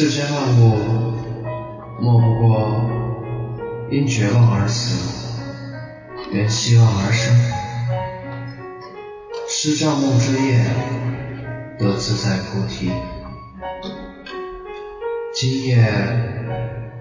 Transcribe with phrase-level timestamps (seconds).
[0.00, 0.76] 世间万物，
[1.98, 2.88] 莫不过
[3.90, 5.34] 因绝望而死，
[6.30, 7.34] 缘希望而生。
[9.48, 10.64] 是照梦之夜，
[11.80, 12.92] 得自在菩提。
[15.34, 15.82] 今夜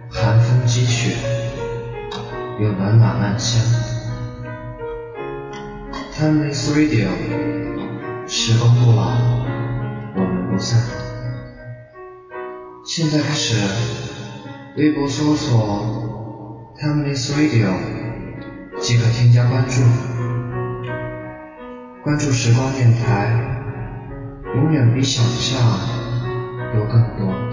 [0.10, 1.14] 寒风积雪，
[2.60, 3.62] 有暖暖暗香。
[6.16, 7.10] Timeless Radio，
[8.26, 9.12] 时光不老，
[10.16, 11.07] 我们不散。
[12.88, 13.54] 现在开始，
[14.78, 17.76] 微博搜索 Timeless Radio
[18.80, 19.82] 即可添加关注。
[22.02, 23.30] 关注时光电台，
[24.56, 25.60] 永远比想象
[26.76, 27.47] 有更多。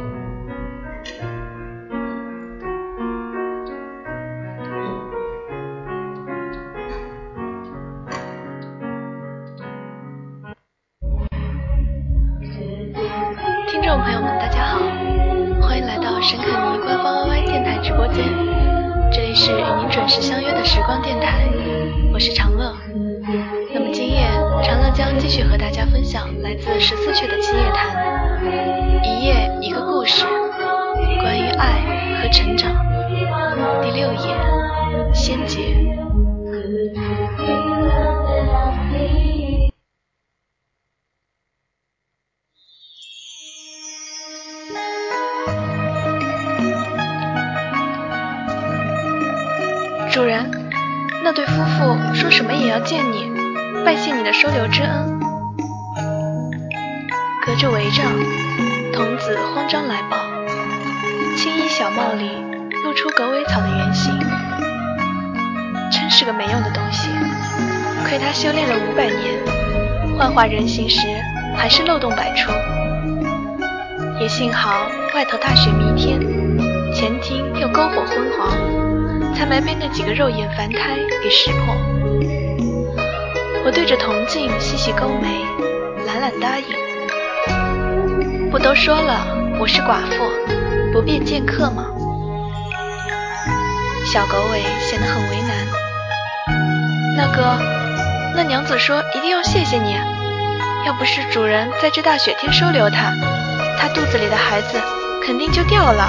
[84.25, 85.45] 对着铜镜细细勾眉，
[86.07, 86.65] 懒懒答应。
[88.51, 89.27] 不都说了
[89.59, 90.31] 我是寡妇，
[90.93, 91.87] 不便见客吗？
[94.13, 95.67] 小狗尾显得很为难。
[97.17, 97.59] 那个，
[98.37, 99.97] 那娘子说一定要谢谢你，
[100.87, 103.13] 要不是主人在这大雪天收留她，
[103.79, 104.81] 她肚子里的孩子
[105.25, 106.09] 肯定就掉了。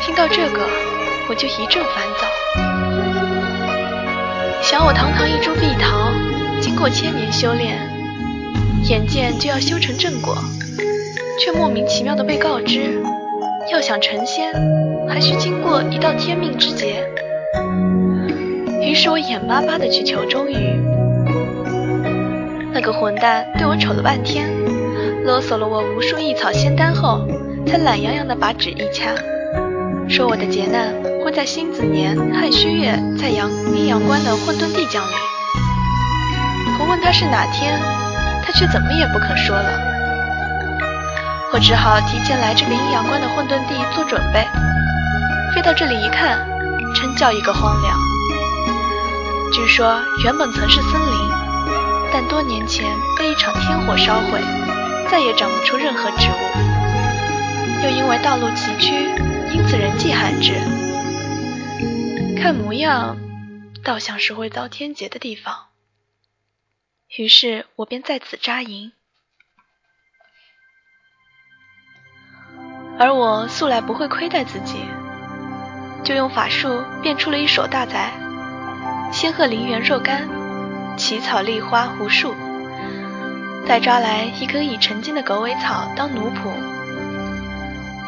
[0.00, 0.68] 听到这个，
[1.28, 2.71] 我就一阵烦躁。
[4.62, 6.12] 想我堂堂一株碧桃，
[6.60, 7.76] 经过千年修炼，
[8.84, 10.36] 眼见就要修成正果，
[11.40, 13.02] 却莫名其妙的被告知，
[13.72, 14.54] 要想成仙，
[15.08, 17.04] 还需经过一道天命之劫。
[18.80, 20.80] 于是我眼巴巴的去求中鱼，
[22.72, 24.48] 那个混蛋对我瞅了半天，
[25.24, 27.26] 啰嗦了我无数异草仙丹后，
[27.66, 29.12] 才懒洋洋的把纸一掐，
[30.08, 35.14] 说我的劫难会在辛子年亥戌月在阳阴阳关的混沌地降临。
[36.80, 37.80] 我问他是哪天，
[38.44, 39.70] 他却怎么也不肯说了。
[41.52, 44.44] 我只好提前来这个阴阳关的混沌地做准备。
[45.54, 46.44] 飞到这里一看，
[46.92, 47.96] 真叫一个荒凉。
[49.52, 51.30] 据说原本曾是森林，
[52.12, 52.84] 但多年前
[53.16, 54.40] 被一场天火烧毁，
[55.08, 57.84] 再也长不出任何植物。
[57.84, 59.06] 又因为道路崎岖，
[59.54, 60.54] 因此人迹罕至。
[62.42, 63.16] 看模样，
[63.84, 65.66] 倒像是会遭天劫的地方。
[67.16, 68.90] 于是我便在此扎营。
[72.98, 74.80] 而我素来不会亏待自己，
[76.02, 78.10] 就用法术变出了一手大宅。
[79.12, 80.28] 仙鹤林园若干，
[80.98, 82.34] 奇草丽花无数，
[83.68, 86.50] 再抓来一棵已成精的狗尾草当奴仆，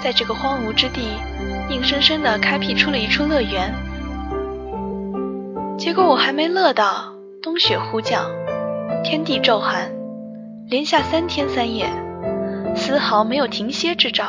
[0.03, 1.19] 在这个荒芜之地，
[1.71, 3.73] 硬生生的开辟出了一处乐园。
[5.77, 7.13] 结果我还没乐到，
[7.43, 8.31] 冬雪忽降，
[9.03, 9.91] 天地骤寒，
[10.69, 11.87] 连下三天三夜，
[12.77, 14.25] 丝毫没有停歇之兆。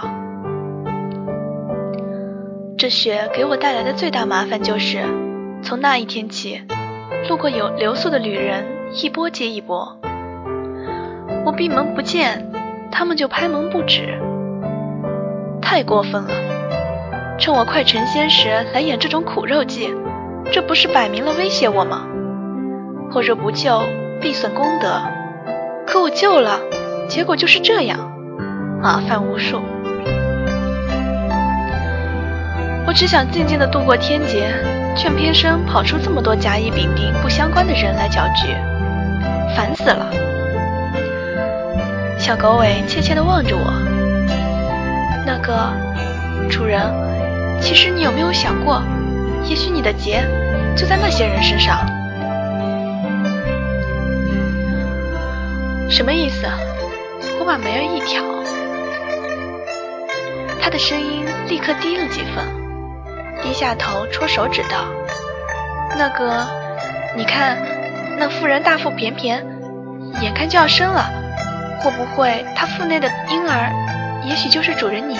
[2.77, 5.03] 这雪给我带来的最大麻烦就是，
[5.61, 6.61] 从那一天起，
[7.29, 9.97] 路过有留宿的旅人一波接一波，
[11.45, 12.51] 我闭门不见，
[12.91, 14.19] 他们就拍门不止，
[15.61, 16.29] 太过分了！
[17.37, 19.93] 趁我快成仙时来演这种苦肉计，
[20.51, 22.07] 这不是摆明了威胁我吗？
[23.13, 23.81] 我若不救，
[24.21, 24.89] 必损功德；
[25.87, 26.59] 可我救了，
[27.07, 27.97] 结果就是这样，
[28.81, 29.61] 麻烦无数。
[32.87, 34.53] 我只想静静的度过天劫，
[34.95, 38.53] 却偏生跑出这么多甲乙丙丁不相关的人来搅局，
[39.55, 40.05] 烦死了！
[42.17, 43.73] 小狗尾怯怯的望着我，
[45.25, 45.73] 那个
[46.49, 46.81] 主人，
[47.59, 48.81] 其实你有没有想过，
[49.47, 50.23] 也许你的劫
[50.75, 51.85] 就在那些人身上？
[55.89, 56.47] 什么意思？
[57.39, 58.23] 我把眉儿一挑，
[60.61, 62.43] 他的声音立刻低了几分，
[63.43, 64.85] 低下头戳手指道
[65.95, 66.47] ：“那个，
[67.15, 67.57] 你看，
[68.17, 69.45] 那妇人大腹便便，
[70.21, 71.07] 眼看就要生了，
[71.81, 73.71] 会不会她腹内的婴儿，
[74.25, 75.17] 也许就是主人你？”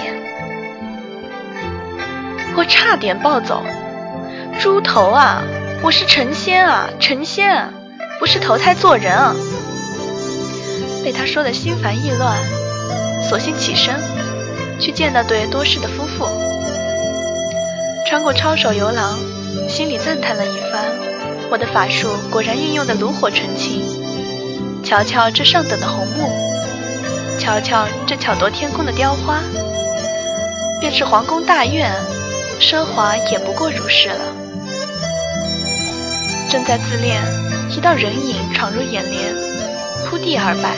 [2.57, 3.63] 我差点暴走，
[4.59, 5.43] 猪头啊！
[5.81, 7.71] 我是成仙啊，成仙，
[8.19, 9.35] 不是投胎做人啊。
[11.03, 12.35] 被他说的心烦意乱，
[13.29, 13.93] 索性起身
[14.79, 16.27] 去见那对多事的夫妇。
[18.07, 19.17] 穿过抄手游廊，
[19.69, 20.85] 心里赞叹了一番，
[21.51, 23.83] 我的法术果然运用的炉火纯青。
[24.83, 26.29] 瞧瞧这上等的红木，
[27.39, 29.39] 瞧瞧这巧夺天工的雕花，
[30.79, 31.91] 便是皇宫大院。
[32.57, 34.15] 奢华也不过如是了。
[36.49, 37.21] 正在自恋，
[37.69, 39.33] 一道人影闯入眼帘，
[40.05, 40.71] 扑地而拜。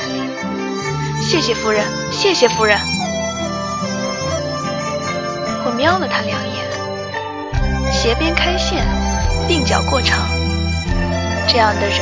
[1.22, 2.80] 谢谢夫人，谢谢夫人。
[5.66, 8.86] 我瞄了他两眼，斜边开线，
[9.48, 10.20] 鬓角过长。
[11.48, 12.00] 这样的人，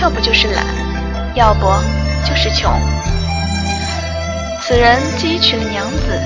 [0.00, 0.64] 要不就是懒，
[1.34, 1.66] 要不
[2.28, 2.72] 就是穷。
[4.60, 6.20] 此人既已娶了娘子，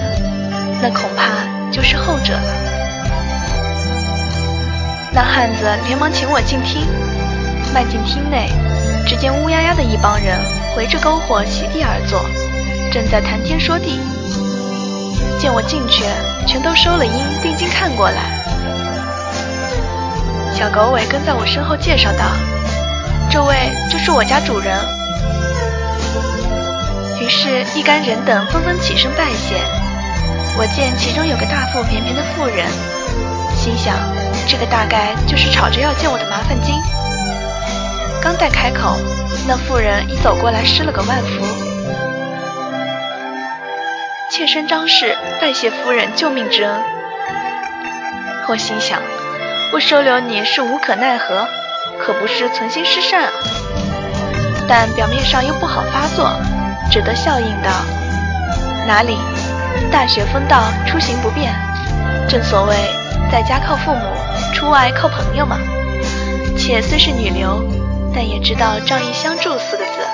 [0.80, 1.46] 那恐怕……
[1.70, 2.77] 就是后者了。
[5.12, 6.86] 那汉子连忙请我进厅，
[7.74, 8.50] 迈进厅内，
[9.06, 10.38] 只见乌压压的一帮人
[10.76, 12.24] 围着篝火席地而坐，
[12.92, 13.98] 正在谈天说地。
[15.38, 16.04] 见我进去，
[16.46, 17.12] 全都收了音，
[17.42, 18.38] 定睛看过来。
[20.54, 22.24] 小狗尾跟在我身后介绍道
[23.30, 23.54] ：“这位
[23.90, 24.76] 就是我家主人。”
[27.22, 29.56] 于是，一干人等纷纷起身拜谢。
[30.56, 32.66] 我见其中有个大腹便便的妇人，
[33.56, 33.94] 心想
[34.48, 36.74] 这个大概就是吵着要见我的麻烦精。
[38.20, 38.96] 刚待开口，
[39.46, 41.44] 那妇人已走过来施了个万福，
[44.30, 46.82] 妾身张氏拜谢夫人救命之恩。
[48.48, 48.98] 我心想，
[49.72, 51.46] 我收留你是无可奈何，
[52.00, 53.30] 可不是存心失善啊。
[54.66, 56.32] 但表面上又不好发作，
[56.90, 57.70] 只得笑应道：
[58.86, 59.18] 哪里？
[59.92, 61.54] 大学风道，出行不便。
[62.26, 62.74] 正所谓，
[63.30, 64.00] 在家靠父母，
[64.52, 65.58] 出外靠朋友嘛。
[66.56, 67.62] 且虽是女流，
[68.14, 70.06] 但也知道“仗义相助”四个字，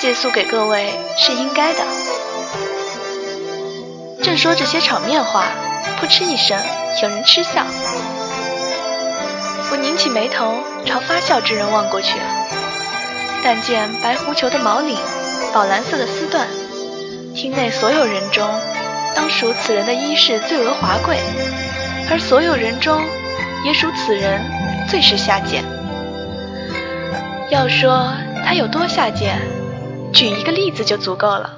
[0.00, 1.80] 借宿给各位是应该的。
[4.22, 5.44] 正说这些场面话，
[5.98, 6.58] 扑哧一声，
[7.02, 7.64] 有人嗤笑。
[9.70, 10.54] 我拧起眉头，
[10.84, 12.18] 朝发笑之人望过去，
[13.42, 14.96] 但见白狐裘的毛领，
[15.52, 16.40] 宝蓝色的丝缎。
[17.34, 18.48] 厅内所有人中，
[19.14, 21.18] 当属此人的衣饰最为华贵，
[22.10, 23.02] 而所有人中，
[23.64, 24.40] 也属此人
[24.88, 25.64] 最是下贱。
[27.50, 28.12] 要说
[28.44, 29.38] 他有多下贱，
[30.12, 31.50] 举一个例子就足够了。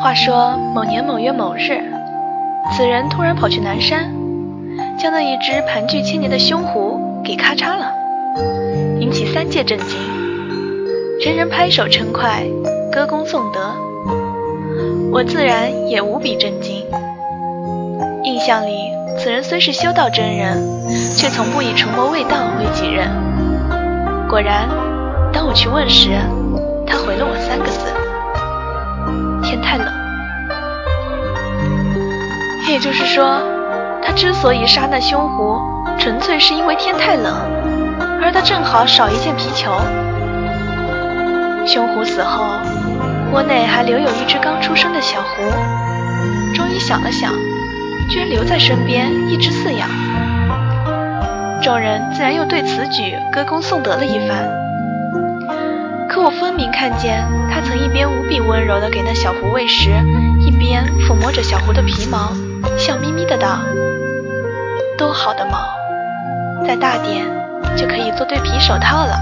[0.00, 1.80] 话说某年某月某日，
[2.76, 4.12] 此人突然跑去南山，
[4.98, 7.92] 将那一只盘踞千年的胸狐给咔嚓了。
[8.98, 9.98] 引起三界震惊，
[11.20, 12.44] 人人拍手称快，
[12.90, 13.91] 歌功颂德。
[15.12, 16.84] 我自然也无比震惊。
[18.24, 20.56] 印象里，此人虽是修道真人，
[21.16, 23.08] 却从不以除魔卫道为己任。
[24.28, 24.68] 果然，
[25.32, 26.10] 当我去问时，
[26.86, 27.92] 他回了我三个字：
[29.42, 29.86] 天太冷。
[32.68, 33.42] 也就是说，
[34.02, 35.60] 他之所以杀那凶狐，
[35.98, 37.34] 纯粹是因为天太冷。
[38.22, 39.70] 而他正好少一件皮球。
[41.66, 42.44] 凶狐死后，
[43.32, 45.42] 窝内还留有一只刚出生的小狐。
[46.54, 47.32] 终于想了想，
[48.10, 49.88] 居然留在身边一直饲养。
[51.62, 54.48] 众人自然又对此举歌功颂德了一番。
[56.08, 59.90] 可我分明看见他曾一边无比温柔地给那小狐喂食，
[60.40, 62.32] 一边抚摸着小狐的皮毛，
[62.76, 63.60] 笑眯眯的道
[64.98, 65.58] ：“多好的毛，
[66.66, 67.24] 再大点。”
[67.74, 69.16] 就可以做对皮手套了。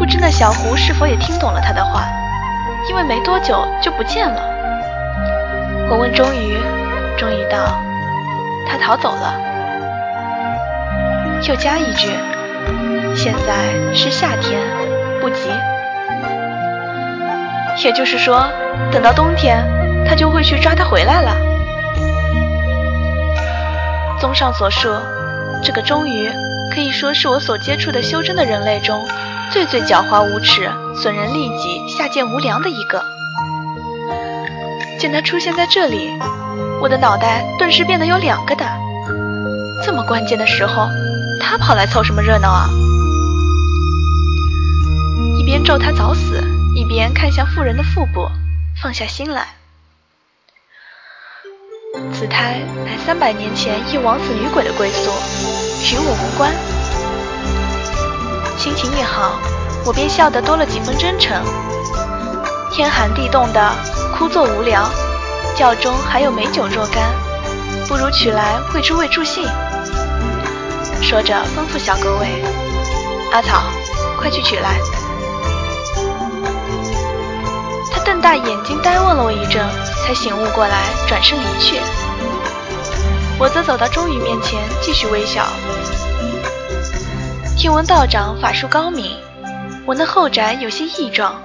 [0.00, 2.08] 不知那小狐是否也听懂了他的话，
[2.88, 4.40] 因为没多久就不见了。
[5.90, 6.56] 我问终于，
[7.18, 7.78] 终于道
[8.66, 9.34] ：“他逃走了。”
[11.46, 12.08] 又加一句
[13.14, 14.58] ：“现在是夏天，
[15.20, 15.50] 不急。”
[17.84, 18.48] 也就是说，
[18.90, 19.62] 等到冬天，
[20.08, 21.36] 他就会去抓他回来了。
[24.18, 24.88] 综上所述。
[25.62, 26.32] 这个终于
[26.70, 29.06] 可以说是我所接触的修真的人类中
[29.52, 33.04] 最最狡猾无耻、损人利己、下贱无良的一个。
[34.98, 36.10] 见他出现在这里，
[36.80, 38.78] 我的脑袋顿时变得有两个大。
[39.84, 40.88] 这么关键的时候，
[41.40, 42.68] 他跑来凑什么热闹啊？
[45.38, 46.44] 一边咒他早死，
[46.76, 48.28] 一边看向妇人的腹部，
[48.82, 49.48] 放下心来。
[52.12, 55.10] 此胎乃三百年前一王死女鬼的归宿，
[55.82, 56.52] 与我无关。
[58.56, 59.38] 心情一好，
[59.84, 61.40] 我便笑得多了几分真诚。
[62.70, 63.72] 天寒地冻的，
[64.16, 64.88] 枯坐无聊，
[65.56, 67.02] 轿中还有美酒若干，
[67.88, 69.48] 不如取来喂诸位助兴。
[71.02, 72.44] 说着，吩咐小各位
[73.32, 73.62] ：“阿草，
[74.18, 74.76] 快去取来。”
[77.90, 79.66] 他瞪大眼睛呆望了我一阵，
[80.06, 80.76] 才醒悟过来，
[81.08, 81.80] 转身离去。
[83.40, 85.46] 我则走到钟宇面前，继续微笑。
[87.56, 89.16] 听闻道长法术高明，
[89.86, 91.40] 我那后宅有些异状，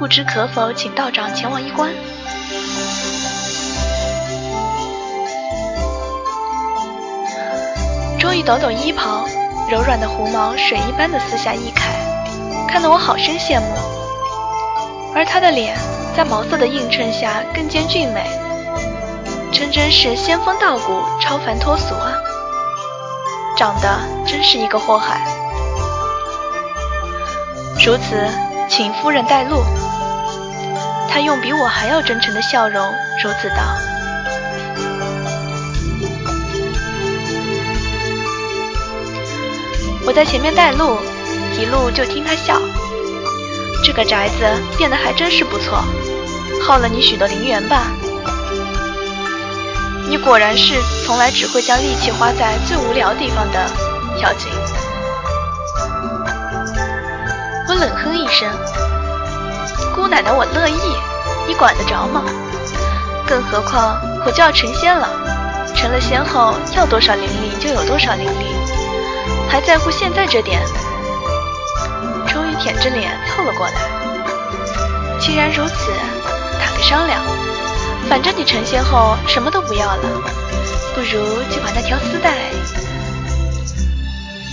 [0.00, 1.92] 不知可否请道长前往一观？
[8.18, 9.24] 钟宇抖抖衣袍，
[9.70, 11.92] 柔软的狐毛水一般的四下一凯，
[12.66, 13.66] 看得我好生羡慕。
[15.14, 15.78] 而他的脸
[16.16, 18.26] 在毛色的映衬下更见俊美。
[19.52, 22.10] 真真是仙风道骨，超凡脱俗啊！
[23.56, 25.22] 长得真是一个祸害。
[27.84, 28.26] 如此，
[28.68, 29.62] 请夫人带路。
[31.08, 32.82] 他用比我还要真诚的笑容，
[33.22, 33.56] 如此道
[40.06, 40.96] ：“我在前面带路，
[41.60, 42.58] 一路就听他笑。
[43.84, 44.36] 这个宅子
[44.78, 45.84] 变得还真是不错，
[46.62, 47.88] 耗了你许多灵元吧？”
[50.12, 50.74] 你果然是
[51.06, 53.58] 从来只会将力气花在最无聊地方的
[54.20, 54.52] 妖精。
[57.66, 58.46] 我冷哼一声
[59.96, 60.78] ：“姑奶奶，我乐意，
[61.48, 62.22] 你管得着吗？
[63.26, 65.08] 更何况我就要成仙了，
[65.74, 68.54] 成了仙后要多少灵力就有多少灵力，
[69.48, 70.60] 还在乎现在这点？”
[72.28, 73.72] 终于舔着脸凑了过来。
[75.18, 75.90] 既然如此，
[76.60, 77.18] 打个商量。
[78.08, 80.02] 反正你成仙后什么都不要了，
[80.94, 82.36] 不如就把那条丝带。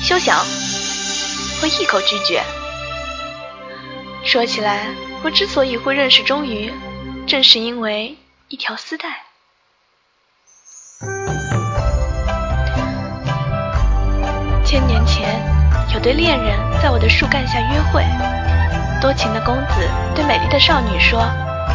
[0.02, 0.38] 休想！
[1.62, 2.42] 我一口拒绝。
[4.24, 4.88] 说起来，
[5.24, 6.74] 我之所以会认识钟瑜，
[7.28, 9.24] 正是因为一条丝带。
[14.64, 15.42] 千年前，
[15.94, 18.06] 有对恋人在我的树干下约会，
[19.02, 21.28] 多情的公子对美丽的少女说。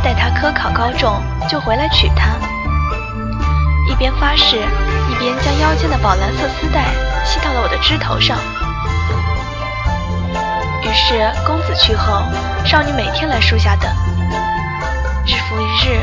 [0.04, 1.18] 待他科考高中，
[1.48, 2.32] 就回来娶她。
[3.88, 6.84] 一边发誓，一边将腰间的宝蓝色丝带
[7.24, 8.36] 系到了我的枝头上。
[10.82, 12.22] 于是公子去后，
[12.66, 13.90] 少女每天来树下等。
[15.26, 15.96] 日复一日，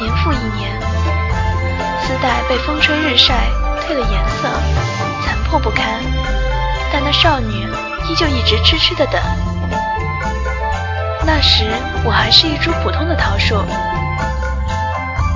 [0.00, 0.78] 年复一年，
[2.02, 3.32] 丝带被风吹日晒，
[3.80, 4.48] 褪了颜色，
[5.24, 5.86] 残破不堪。
[6.92, 7.66] 但那少女
[8.06, 9.18] 依旧一直痴痴的等。
[11.26, 11.64] 那时
[12.04, 13.56] 我还是一株普通的桃树，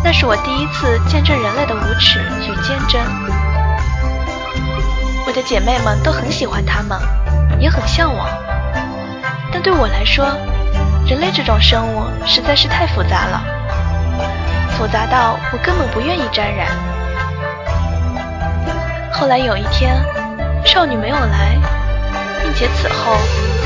[0.04, 3.00] 那是我第一次见证人类的无耻与坚贞。
[5.26, 6.96] 我的姐妹们都很喜欢它们，
[7.58, 8.28] 也很向往，
[9.52, 10.26] 但对我来说，
[11.08, 13.42] 人类这种生物实在是太复杂了，
[14.78, 16.68] 复杂到我根本不愿意沾染。
[19.12, 19.96] 后来有一天，
[20.64, 21.58] 少女没有来，
[22.42, 23.16] 并且此后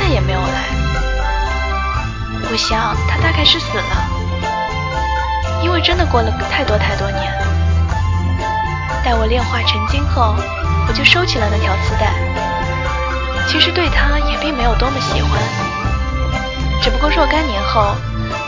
[0.00, 0.93] 再也没有来。
[2.50, 3.84] 我想他大概是死了，
[5.62, 7.20] 因为真的过了太多太多年。
[9.04, 10.36] 待我炼化成精后，
[10.86, 12.12] 我就收起了那条丝带。
[13.48, 15.32] 其实对他也并没有多么喜欢，
[16.80, 17.94] 只不过若干年后，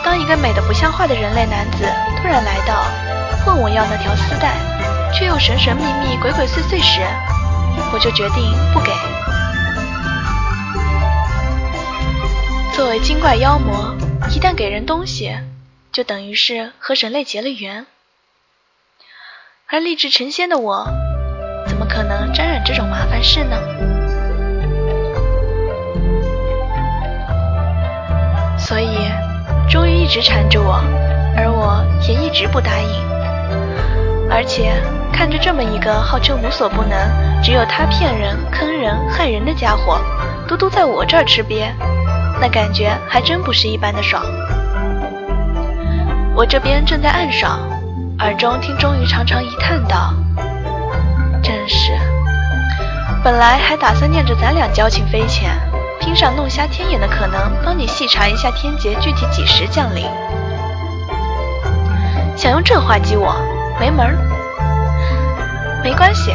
[0.03, 1.85] 当一个美得不像话的人类男子
[2.17, 2.85] 突然来到，
[3.45, 4.55] 问我要那条丝带，
[5.13, 7.01] 却又神神秘秘、鬼鬼祟祟时，
[7.91, 8.91] 我就决定不给。
[12.77, 13.95] 作为精怪妖魔，
[14.29, 15.35] 一旦给人东西，
[15.91, 17.87] 就等于是和人类结了缘。
[19.67, 20.87] 而立志成仙的我，
[21.65, 23.57] 怎么可能沾染这种麻烦事呢？
[28.59, 29.09] 所以，
[29.67, 30.73] 终于一直缠着我，
[31.35, 34.29] 而我也一直不答应。
[34.29, 34.71] 而且，
[35.11, 36.95] 看着这么一个号称无所不能、
[37.41, 39.99] 只有他骗人、坑人、害人的家伙，
[40.47, 41.71] 独独在我这儿吃瘪。
[42.39, 44.23] 那感觉还真不是一般的爽。
[46.35, 47.59] 我这边正在暗爽，
[48.19, 50.13] 耳中听钟于长长一叹道
[51.41, 51.97] ：“真是，
[53.23, 55.51] 本来还打算念着咱俩交情匪浅，
[55.99, 60.05] 拼上弄瞎天眼的可能，帮你细查一下天劫具体几时降临。
[62.35, 63.35] 想用这话激我，
[63.79, 64.15] 没门儿。
[65.83, 66.31] 没关系，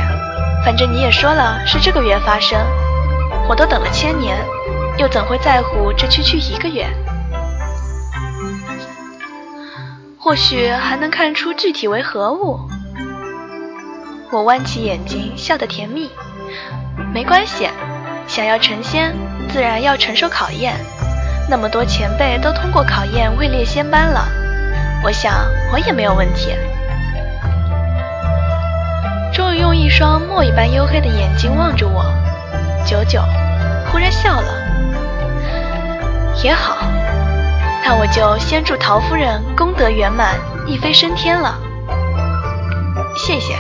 [0.65, 2.59] 反正你也说了是这个月发生，
[3.49, 4.37] 我都等了千年，
[4.99, 6.87] 又怎会在乎这区区一个月？
[10.19, 12.61] 或许还能看出具体为何物。
[14.31, 16.11] 我弯起眼睛，笑得甜蜜。
[17.13, 17.69] 没关系，
[18.29, 19.15] 想要成仙，
[19.51, 20.75] 自然要承受考验。
[21.51, 24.27] 那么多前辈都通过考验，位列仙班了，
[25.05, 25.35] 我想
[25.73, 26.55] 我也没有问题。
[29.35, 32.05] 终于用一双墨一般黝黑的眼睛望着我，
[32.87, 33.21] 久久，
[33.91, 34.62] 忽然笑了。
[36.43, 36.77] 也好。
[37.85, 41.59] 那我就先祝陶夫人功德圆满，一飞升天了。
[43.17, 43.57] 谢谢。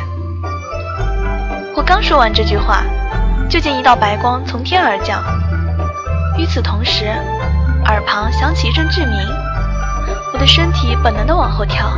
[1.74, 2.84] 我刚说完这句话，
[3.48, 5.22] 就见一道白光从天而降。
[6.38, 7.06] 与此同时，
[7.86, 9.18] 耳旁响起一阵巨鸣，
[10.32, 11.92] 我的身体本能的往后跳，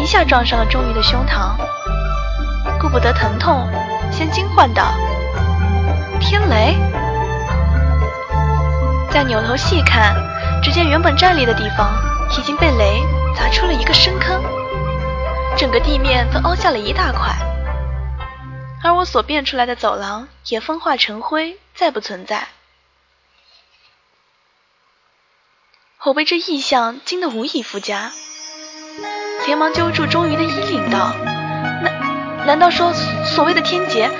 [0.00, 1.54] 一下撞上了钟离的胸膛。
[2.80, 3.68] 顾不得疼痛，
[4.10, 4.92] 先惊唤道
[6.18, 6.76] ：“天雷！”
[9.14, 10.14] 再扭头细看。
[10.60, 11.94] 只见原本站立的地方
[12.36, 13.00] 已经被雷
[13.36, 14.42] 砸出了一个深坑，
[15.58, 17.36] 整个地面都凹下了一大块，
[18.82, 22.48] 而我所变出来的走廊也风化成灰，再不存在。
[26.04, 28.10] 我被这异象惊得无以复加，
[29.46, 31.14] 连忙揪住钟瑜的衣领道
[31.84, 32.92] ：“难难道说
[33.26, 34.10] 所谓的天劫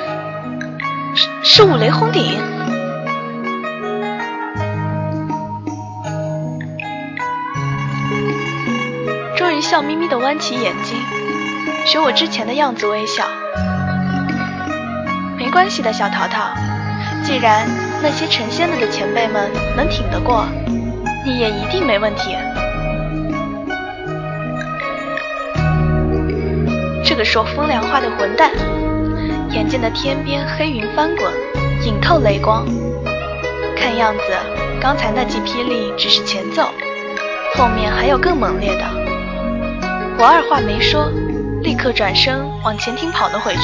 [1.15, 2.39] 是是五雷轰顶？”
[9.61, 10.97] 笑眯眯地弯起眼睛，
[11.87, 13.25] 学我之前的样子微笑。
[15.37, 16.51] 没关系的，小淘淘，
[17.25, 17.67] 既然
[18.03, 20.47] 那些成仙了的前辈们能挺得过，
[21.25, 22.37] 你也一定没问题。
[27.05, 28.51] 这个说风凉话的混蛋！
[29.51, 31.33] 眼见的天边黑云翻滚，
[31.87, 32.67] 影透雷光，
[33.77, 34.21] 看样子
[34.81, 36.71] 刚才那记霹雳只是前奏，
[37.55, 39.04] 后面还有更猛烈的。
[40.17, 41.11] 我二话没说，
[41.63, 43.61] 立刻转身往前厅跑了回去。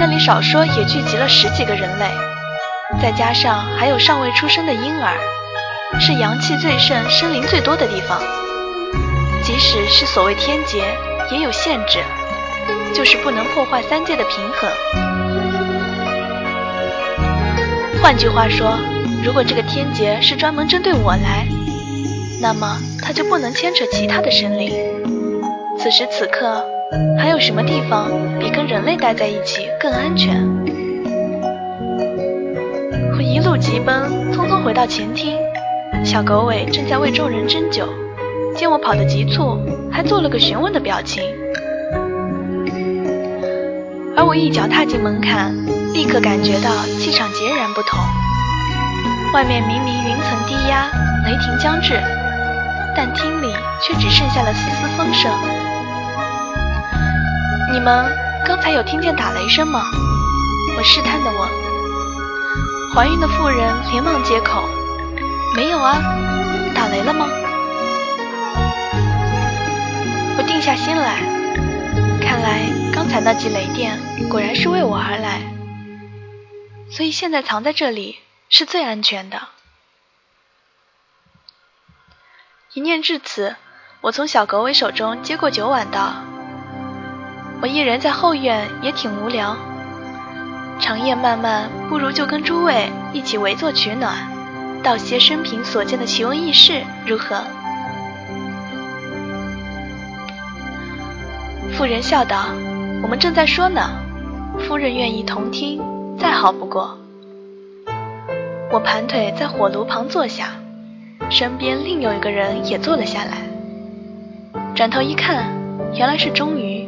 [0.00, 2.10] 那里少说也聚集了十几个人类，
[3.00, 5.14] 再加上还有尚未出生的婴儿，
[6.00, 8.18] 是阳气最盛、生灵最多的地方。
[9.44, 10.96] 即使是所谓天劫，
[11.30, 11.98] 也有限制，
[12.94, 14.70] 就是不能破坏三界的平衡。
[18.02, 18.78] 换句话说，
[19.22, 21.46] 如果这个天劫是专门针对我来，
[22.42, 22.76] 那么。
[23.00, 24.72] 他就不能牵扯其他的生灵。
[25.78, 26.64] 此时此刻，
[27.18, 30.36] 还有什么地方比跟人类待在一起更安全？
[33.16, 35.36] 我一路急奔，匆匆回到前厅，
[36.04, 37.88] 小狗尾正在为众人斟酒，
[38.56, 39.58] 见我跑得急促，
[39.90, 41.24] 还做了个询问的表情。
[44.16, 45.52] 而我一脚踏进门槛，
[45.92, 47.98] 立刻感觉到气场截然不同。
[49.34, 50.88] 外面明明云层低压，
[51.24, 52.00] 雷霆将至。
[52.96, 55.32] 但厅里却只剩下了丝丝风声。
[57.72, 58.04] 你们
[58.44, 59.84] 刚才有听见打雷声吗？
[60.76, 61.48] 我试探地问。
[62.94, 64.62] 怀孕的妇人连忙接口
[65.56, 65.96] ：“没有啊，
[66.74, 67.26] 打雷了吗？”
[70.36, 71.16] 我定下心来，
[72.20, 75.40] 看来刚才那记雷电果然是为我而来，
[76.90, 79.40] 所以现在藏在这里是最安全的。
[82.74, 83.54] 一念至此，
[84.00, 86.14] 我从小狗尾手中接过酒碗，道
[87.60, 89.54] ：“我一人在后院也挺无聊，
[90.80, 94.16] 长夜漫漫，不如就跟诸位一起围坐取暖，
[94.82, 97.44] 道些生平所见的奇闻异事，如何？”
[101.76, 102.46] 妇人笑道
[103.04, 103.90] ：“我们正在说呢，
[104.60, 105.78] 夫人愿意同听，
[106.18, 106.96] 再好不过。”
[108.72, 110.54] 我盘腿在火炉旁坐下。
[111.32, 113.38] 身边另有一个人也坐了下来，
[114.74, 115.46] 转头一看，
[115.94, 116.86] 原来是钟鱼。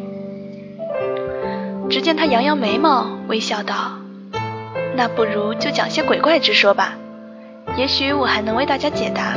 [1.88, 3.92] 只见他扬扬眉毛，微笑道
[4.94, 6.92] ：“那不如就讲些鬼怪之说吧，
[7.78, 9.32] 也许我还能为大家解答。”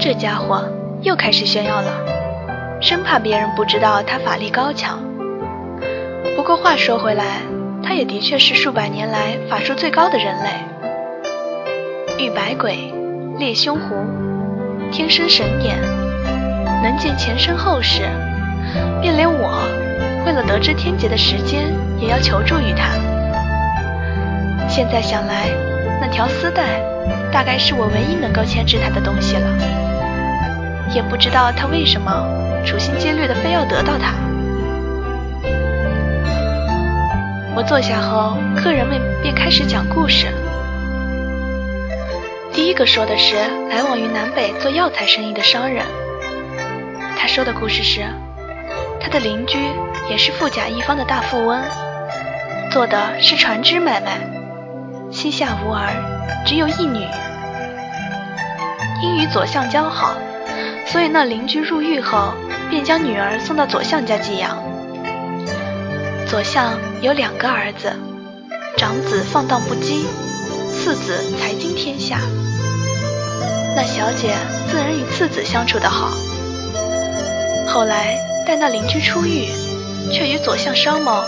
[0.00, 0.64] 这家伙
[1.02, 4.98] 又开始炫耀了，生怕别人不知道他法力高强。
[6.34, 7.42] 不过话说回来，
[7.84, 10.50] 他也的确是数百年来法术最高的人类。
[12.18, 12.90] 遇百鬼，
[13.38, 13.94] 猎凶狐，
[14.90, 15.76] 天生神眼，
[16.82, 18.02] 能见前生后世，
[19.02, 19.68] 便连我
[20.24, 21.66] 为了得知天劫的时间，
[22.00, 22.88] 也要求助于他。
[24.66, 25.50] 现在想来，
[26.00, 26.80] 那条丝带
[27.30, 29.48] 大概是我唯一能够牵制他的东西了。
[30.94, 32.10] 也不知道他为什么
[32.64, 34.14] 处心积虑的非要得到它。
[37.54, 40.28] 我坐下后，客人们便开始讲故事。
[42.56, 43.36] 第一个说的是
[43.68, 45.84] 来往于南北做药材生意的商人。
[47.18, 48.06] 他说的故事是，
[48.98, 49.58] 他的邻居
[50.08, 51.60] 也是富甲一方的大富翁，
[52.70, 54.18] 做的是船只买卖，
[55.12, 55.92] 膝下无儿，
[56.46, 57.06] 只有一女。
[59.02, 60.16] 因与左相交好，
[60.86, 62.32] 所以那邻居入狱后，
[62.70, 64.56] 便将女儿送到左相家寄养。
[66.26, 67.92] 左相有两个儿子，
[68.78, 70.06] 长子放荡不羁，
[70.72, 72.18] 次子才经天下。
[73.96, 74.36] 小姐
[74.70, 76.10] 自然与次子相处得好。
[77.66, 79.48] 后来待那邻居出狱，
[80.12, 81.24] 却与左相商谋，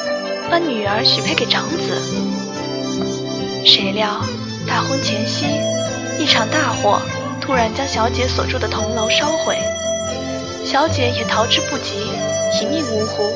[0.50, 1.98] 把女儿许配给长子。
[3.64, 4.22] 谁料
[4.66, 5.46] 大婚前夕，
[6.18, 7.00] 一场大火
[7.40, 9.56] 突然将小姐所住的铜楼烧毁，
[10.62, 12.10] 小姐也逃之不及，
[12.60, 13.32] 一命呜呼。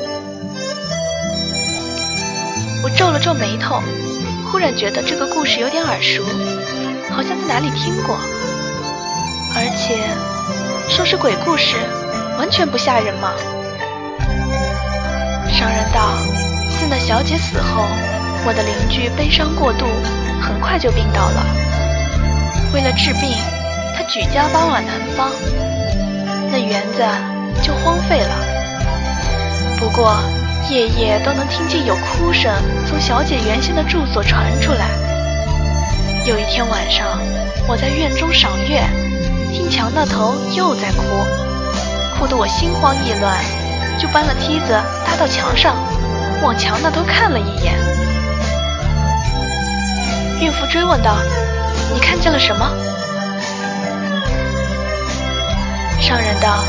[2.83, 3.81] 我皱了皱眉头，
[4.51, 6.21] 忽然觉得这个故事有点耳熟，
[7.09, 8.15] 好像在哪里听过。
[9.55, 9.97] 而且
[10.89, 11.75] 说是鬼故事，
[12.37, 13.33] 完全不吓人嘛。
[15.49, 16.17] 商人道：
[16.69, 17.85] 自那小姐死后，
[18.45, 19.85] 我的邻居悲伤过度，
[20.41, 21.45] 很快就病倒了。
[22.73, 23.37] 为了治病，
[23.95, 25.29] 他举家搬往南方，
[26.51, 27.03] 那园子
[27.61, 28.35] 就荒废了。
[29.79, 30.17] 不过。
[30.69, 32.49] 夜夜都能听见有哭声
[32.87, 34.87] 从小姐原先的住所传出来。
[36.25, 37.19] 有一天晚上，
[37.67, 38.81] 我在院中赏月，
[39.53, 41.03] 听墙那头又在哭，
[42.17, 43.37] 哭得我心慌意乱，
[43.99, 44.73] 就搬了梯子
[45.05, 45.75] 搭到墙上，
[46.41, 47.75] 往墙那头看了一眼。
[50.41, 51.17] 孕妇追问道
[51.93, 52.67] ：“你看见了什么？”
[56.01, 56.63] 商人道：“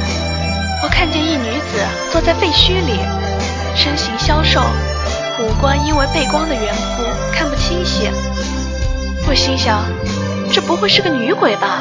[0.84, 3.00] 我看见一女子坐在废墟里。”
[3.74, 4.60] 身形消瘦，
[5.40, 8.10] 五官因为背光的缘故看不清晰。
[9.26, 9.80] 我心想，
[10.52, 11.80] 这不会是个女鬼吧？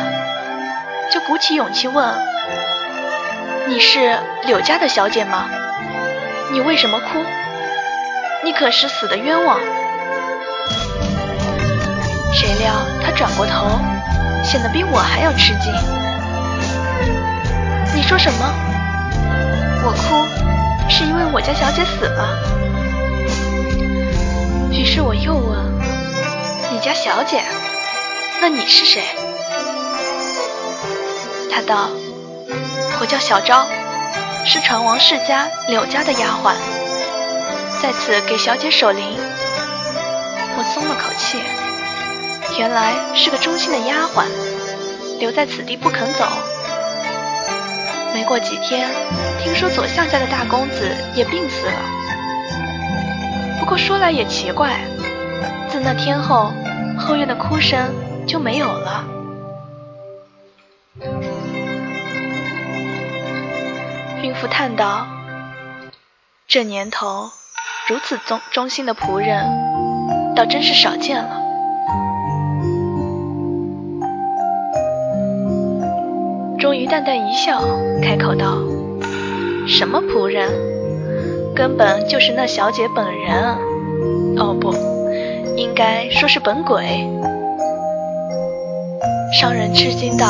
[1.14, 2.12] 就鼓起勇气问
[3.70, 5.48] ：“你是柳家的小姐吗？
[6.52, 7.24] 你为什么哭？
[8.44, 9.60] 你可是死的冤枉？”
[12.34, 12.74] 谁料
[13.06, 13.80] 他转过头，
[14.44, 15.72] 显得比我还要吃惊。
[17.94, 18.52] 你说什么？
[19.86, 20.26] 我哭。
[20.90, 22.40] 是因为我家小姐死了，
[24.72, 25.60] 于是我又问
[26.74, 27.44] ：“你家小姐？
[28.42, 29.04] 那你是谁？”
[31.54, 31.88] 他道
[33.00, 33.68] ：“我叫小昭，
[34.44, 36.56] 是传王世家柳家的丫鬟，
[37.80, 39.06] 在此给小姐守灵。”
[40.58, 41.38] 我松了口气，
[42.58, 44.26] 原来是个忠心的丫鬟，
[45.20, 46.26] 留在此地不肯走。
[48.16, 48.90] 没过几天，
[49.44, 51.74] 听说左相家的大公子也病死了。
[53.60, 54.80] 不过说来也奇怪，
[55.70, 56.52] 自那天后，
[56.98, 57.94] 后院的哭声
[58.28, 59.06] 就没有了。
[64.24, 65.06] 孕妇叹道
[66.48, 67.30] ：“这年头，
[67.90, 69.44] 如此忠忠心的仆人，
[70.34, 71.42] 倒真是少见了。”
[76.58, 77.62] 终于淡淡一笑，
[78.02, 78.60] 开口道
[79.68, 80.50] ：“什么仆人？
[81.54, 83.58] 根本就是那小姐本人。
[84.38, 84.74] 哦，不，
[85.58, 87.06] 应该说是本鬼。”
[89.38, 90.26] 商人吃惊道：“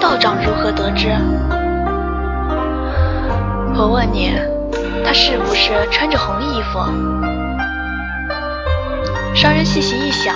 [0.00, 1.14] 道长如何得知？”
[3.80, 4.30] 我问你，
[5.02, 6.78] 他是不是穿着红衣服？
[9.34, 10.34] 商人细细一想，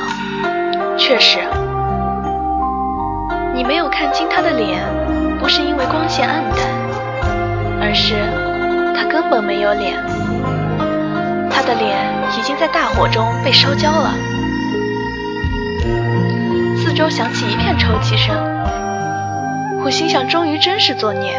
[0.96, 1.40] 确实。
[3.54, 4.80] 你没有看清他的脸，
[5.38, 6.59] 不是因为光线暗淡，
[7.83, 8.14] 而是
[8.96, 10.02] 他根本没有脸。
[11.50, 11.98] 他的脸
[12.38, 14.14] 已经在大火中被烧焦了。
[16.78, 18.35] 四周响起一片抽泣声，
[19.85, 21.38] 我心想：终于真是作孽，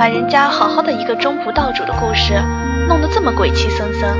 [0.00, 2.32] 把人家好好的一个中仆道主的故事
[2.88, 4.16] 弄得这么鬼气森森。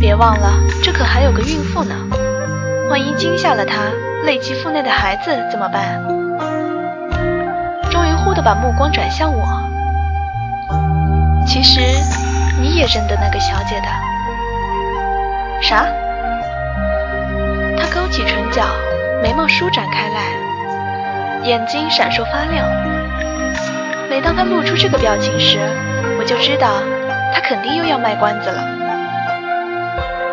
[0.00, 1.94] 别忘了，这可还有个孕妇呢，
[2.88, 3.82] 万一惊吓了她。
[4.24, 6.02] 累及腹内的孩子怎么办？
[7.90, 9.44] 终于忽地把目光转向我。
[11.46, 11.80] 其实
[12.58, 13.86] 你也认得那个小姐的？
[15.60, 15.84] 啥？
[17.76, 18.64] 他勾起唇角，
[19.22, 22.66] 眉毛舒展开来，眼睛闪烁发亮。
[24.08, 25.58] 每当他露出这个表情时，
[26.18, 26.80] 我就知道
[27.34, 28.62] 他肯定又要卖关子了。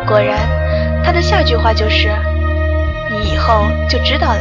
[0.06, 0.38] 果然，
[1.04, 2.10] 他的下句话就是
[3.12, 4.40] ：“你以后就知道了。”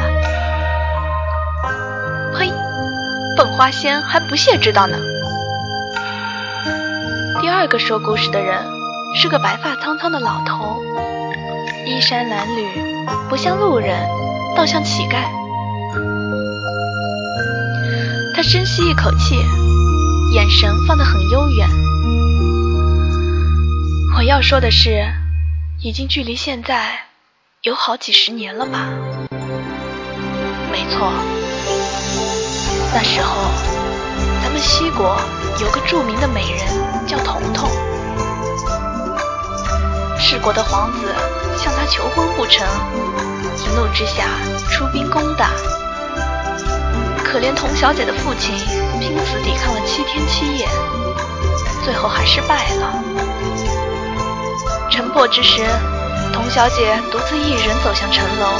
[2.38, 2.52] 呸！
[3.38, 4.98] 笨花仙还不屑知道呢。
[7.42, 8.56] 第二个说故事的人
[9.16, 10.82] 是个白发苍苍的老头，
[11.86, 12.66] 衣衫褴褛，
[13.28, 14.08] 不像路人，
[14.56, 15.45] 倒像乞丐。
[18.48, 19.36] 深吸一口气，
[20.32, 21.68] 眼神放得很悠远。
[24.16, 25.04] 我要说的是，
[25.82, 27.08] 已经距离现在
[27.64, 28.88] 有好几十年了吧？
[30.72, 31.12] 没错，
[32.94, 33.50] 那时候
[34.44, 35.20] 咱们西国
[35.60, 37.08] 有个著名的美人。
[37.08, 37.68] 叫彤彤，
[40.20, 41.08] 世国的皇子
[41.58, 42.68] 向她求婚不成，
[43.58, 44.28] 一怒之下
[44.70, 45.50] 出兵攻打。
[47.36, 48.56] 可怜童小姐的父亲
[48.98, 50.66] 拼死抵抗了七天七夜，
[51.84, 53.04] 最后还是败了。
[54.90, 55.66] 城破之时，
[56.32, 58.54] 童小姐独自一人走向城楼，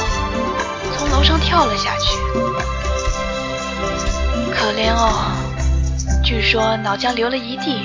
[0.98, 2.18] 从楼上跳了下去。
[4.52, 5.32] 可怜哦，
[6.22, 7.80] 据说脑浆流了一地。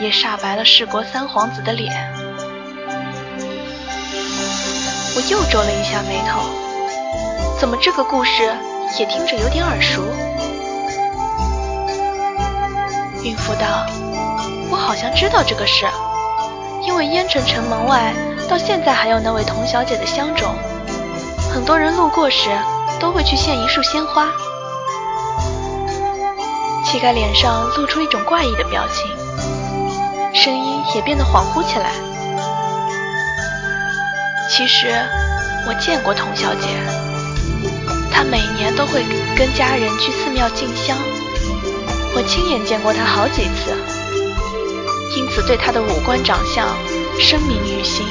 [0.00, 1.90] 也煞白了世国三皇子的脸。
[5.16, 6.42] 我又皱了一下眉头，
[7.58, 8.54] 怎么这个故事
[8.98, 10.02] 也听着有点耳熟？
[13.22, 13.84] 孕妇道
[14.70, 15.86] ：“我好像知道这个事，
[16.82, 18.14] 因为烟城城门外
[18.48, 20.54] 到现在还有那位童小姐的香冢，
[21.52, 22.48] 很多人路过时
[22.98, 24.28] 都会去献一束鲜花。”
[26.86, 29.04] 乞丐脸上露出一种怪异的表情。
[30.32, 31.90] 声音也变得恍惚起来。
[34.48, 34.88] 其实
[35.66, 36.68] 我见过童小姐，
[38.30, 39.04] 每年都会
[39.36, 40.96] 跟家人去寺庙进香，
[42.14, 43.74] 我亲眼见过她好几次，
[45.16, 46.66] 因此对她的五官长相
[47.20, 48.06] 深明于心。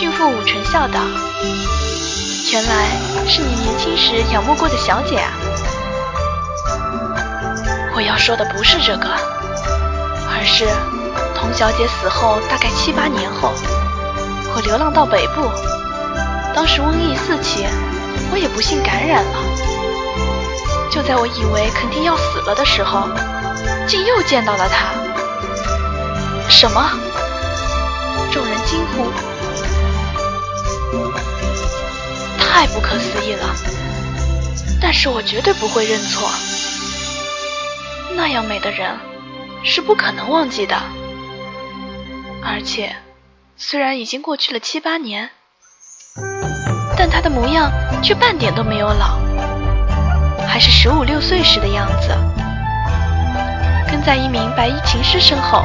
[0.00, 1.00] 孕妇武唇笑道
[2.52, 2.88] ：“原来
[3.26, 5.32] 是你年轻时仰慕过的小姐啊！”
[7.96, 9.08] 我要说的不是这个。
[10.36, 10.66] 而是
[11.38, 13.52] 童小姐死后大概七八年后，
[14.54, 15.48] 我流浪到北部，
[16.54, 17.66] 当时瘟疫四起，
[18.30, 19.38] 我也不幸感染了。
[20.90, 23.08] 就在我以为肯定要死了的时候，
[23.88, 24.92] 竟又见到了他。
[26.48, 26.90] 什么？
[28.30, 29.10] 众人惊呼。
[32.38, 33.54] 太不可思议了！
[34.80, 36.30] 但是我绝对不会认错。
[38.14, 38.96] 那样美的人。
[39.66, 40.76] 是不可能忘记的，
[42.42, 42.94] 而且
[43.56, 45.30] 虽然已经过去了七八年，
[47.14, 47.70] 他的模样
[48.02, 49.18] 却半点都没有老，
[50.48, 52.08] 还是十五六岁时的样子。
[53.86, 55.62] 跟在一名白衣琴师身后，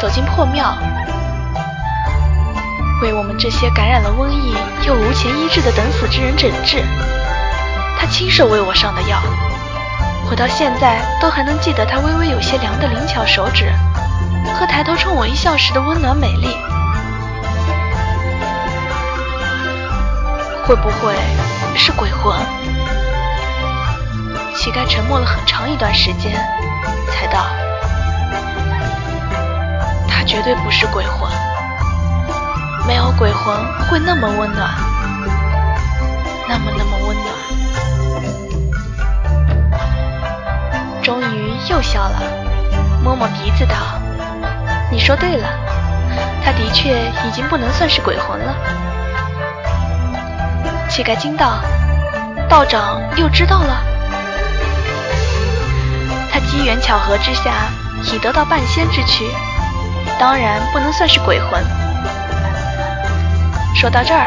[0.00, 0.72] 走进破庙，
[3.02, 4.54] 为我们这些感染了瘟疫
[4.86, 6.84] 又无钱医治的等死之人诊治。
[7.98, 9.20] 他亲手为我上的药。
[10.30, 13.72] 我到现在都还能记得他微微有些凉的灵巧手指，
[14.54, 16.56] 和抬头冲我一笑时的温暖美丽。
[20.68, 21.16] 会不会
[21.74, 22.38] 是鬼魂？
[24.54, 26.38] 乞丐沉默了很长一段时间，
[27.10, 27.46] 才道
[30.06, 31.26] ：“他绝对不是鬼魂，
[32.86, 33.56] 没有鬼魂
[33.88, 34.68] 会那么温暖，
[36.46, 37.26] 那么那么温暖。”
[41.02, 42.20] 终于又笑了，
[43.02, 43.74] 摸摸鼻子道
[44.92, 45.48] ：“你说对了，
[46.44, 48.54] 他的确已经不能算是鬼魂了。”
[50.98, 51.60] 乞丐惊道
[52.50, 53.84] ：“道长又知道了？
[56.28, 57.68] 他机缘巧合之下
[58.02, 59.24] 已得到半仙之躯，
[60.18, 61.64] 当然不能算是鬼魂。”
[63.76, 64.26] 说到这儿，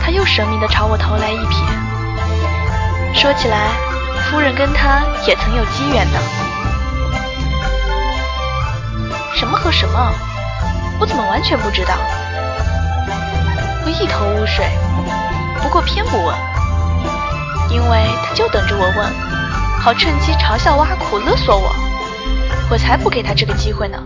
[0.00, 1.64] 他又神秘地朝我投来一瞥。
[3.12, 3.70] 说起来。
[4.30, 6.18] 夫人跟他也曾有机缘呢。
[9.34, 10.14] 什么和什么？
[11.00, 11.94] 我怎么完全不知道？
[13.84, 14.64] 我一头雾水，
[15.74, 16.36] 过偏不问，
[17.68, 19.12] 因为他就等着我问，
[19.80, 21.74] 好趁机嘲笑挖苦勒索我，
[22.70, 24.00] 我才不给他这个机会呢。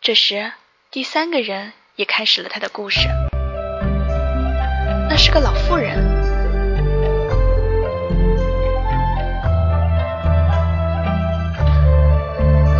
[0.00, 0.52] 这时，
[0.92, 3.08] 第三个人也开始了他的故事。
[5.10, 5.98] 那是个老妇人。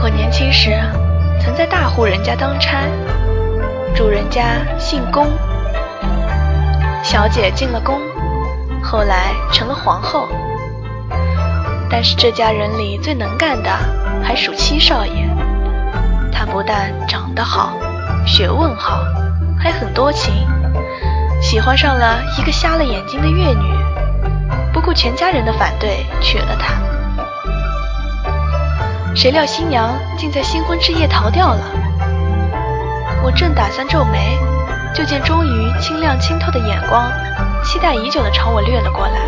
[0.00, 0.70] 我年轻时，
[1.40, 2.84] 曾在大户人家当差，
[3.96, 5.26] 主人家姓龚，
[7.02, 8.00] 小姐进了宫，
[8.82, 10.28] 后来成了皇后。
[11.90, 13.70] 但是这家人里最能干的
[14.22, 15.28] 还属七少爷。
[16.32, 17.76] 他不但长得好，
[18.26, 19.04] 学问好，
[19.58, 20.32] 还很多情，
[21.40, 23.76] 喜欢上了一个瞎了眼睛的越女，
[24.72, 26.74] 不顾全家人的反对娶了她。
[29.14, 31.60] 谁料新娘竟在新婚之夜逃掉了。
[33.22, 34.38] 我正打算皱眉，
[34.94, 37.11] 就见终于清亮清透的眼光，
[37.64, 39.20] 期待已久的朝我掠了过来。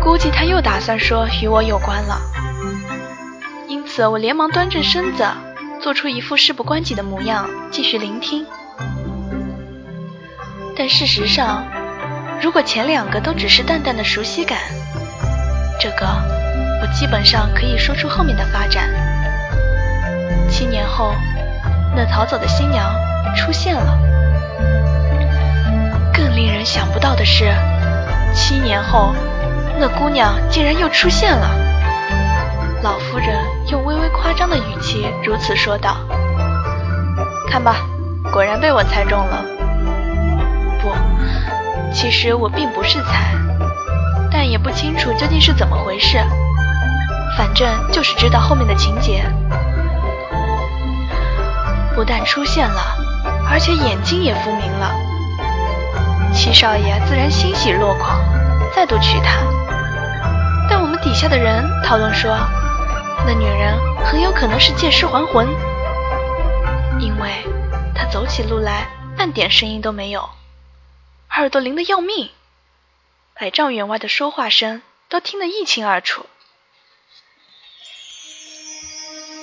[0.00, 2.20] 估计他又打算说与我有关了，
[3.66, 5.26] 因此我连忙端正身子，
[5.80, 8.46] 做出一副事不关己的模样，继续聆听。
[10.76, 11.64] 但事实上，
[12.40, 14.58] 如果前两个都只是淡淡的熟悉感，
[15.80, 16.06] 这个
[16.80, 18.88] 我基本上可以说出后面的发展。
[20.50, 21.14] 七年后，
[21.96, 22.84] 那逃走的新娘
[23.34, 23.98] 出现了。
[26.12, 27.52] 更令人想不到的是，
[28.34, 29.14] 七年后。
[29.80, 31.48] 那姑娘竟然又出现了。
[32.82, 33.28] 老夫人
[33.68, 35.98] 用微微夸张的语气如此说道
[37.48, 37.76] ：“看吧，
[38.32, 39.44] 果然被我猜中了。
[40.82, 40.90] 不，
[41.94, 43.32] 其实我并不是猜，
[44.32, 46.18] 但也不清楚究竟是怎么回事。
[47.36, 49.24] 反正就是知道后面的情节。
[51.94, 52.97] 不但出现了，
[53.50, 54.94] 而且眼睛也复明了。
[56.34, 58.20] 七少爷自然欣喜若狂，
[58.74, 59.40] 再度娶她。”
[60.70, 62.38] 但我们底下的人讨论说，
[63.26, 65.48] 那女人很有可能是借尸还魂，
[67.00, 67.30] 因为
[67.94, 70.28] 她走起路来半点声音都没有，
[71.30, 72.30] 耳朵灵得要命，
[73.34, 76.26] 百丈远外的说话声都听得一清二楚。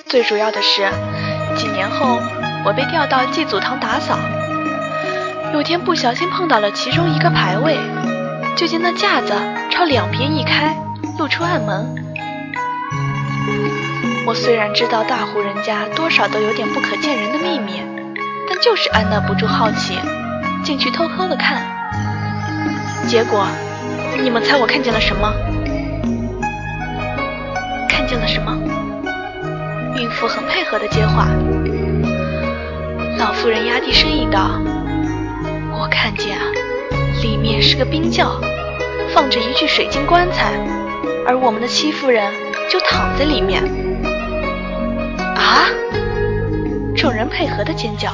[0.07, 0.91] 最主要的是，
[1.57, 2.19] 几年后
[2.65, 4.17] 我被调到祭祖堂打扫，
[5.53, 7.77] 有天不小心碰到了其中一个牌位，
[8.55, 9.33] 就见那架子
[9.69, 10.75] 朝两边一开。
[11.17, 11.95] 露出暗门。
[14.25, 17.81] 我虽然知道大户人家多少都有点不可见人的秘密，
[18.49, 19.97] 但就是按捺不住好奇，
[20.63, 21.61] 进去偷偷的看。
[23.07, 23.47] 结果，
[24.21, 25.31] 你们猜我看见了什么？
[27.87, 28.57] 看见了什么？
[29.95, 31.27] 孕妇很配合的接话。
[33.17, 34.59] 老妇人压低声音道
[35.71, 36.43] ：“我看见啊，
[37.21, 38.41] 里面是个冰窖，
[39.13, 40.51] 放着一具水晶棺材。”
[41.27, 42.31] 而我们的戚夫人
[42.69, 43.63] 就躺在里面。
[45.35, 45.65] 啊！
[46.95, 48.11] 众人配合的尖叫。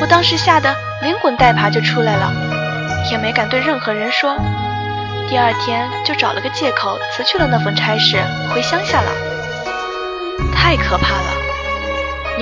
[0.00, 2.32] 我当时吓得连滚带爬就出来了，
[3.10, 4.36] 也没敢对任何人说。
[5.28, 8.16] 第二天就找了个借口辞去了那份差事，
[8.54, 9.10] 回乡下了。
[10.54, 11.41] 太可怕了！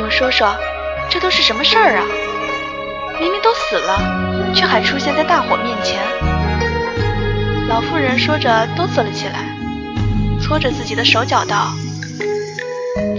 [0.01, 0.57] 你们说说，
[1.11, 2.05] 这都是什么事儿啊？
[3.21, 6.01] 明明都死了，却还出现在大伙面前。
[7.69, 9.55] 老妇人说着哆嗦了起来，
[10.41, 11.75] 搓着自己的手脚道：“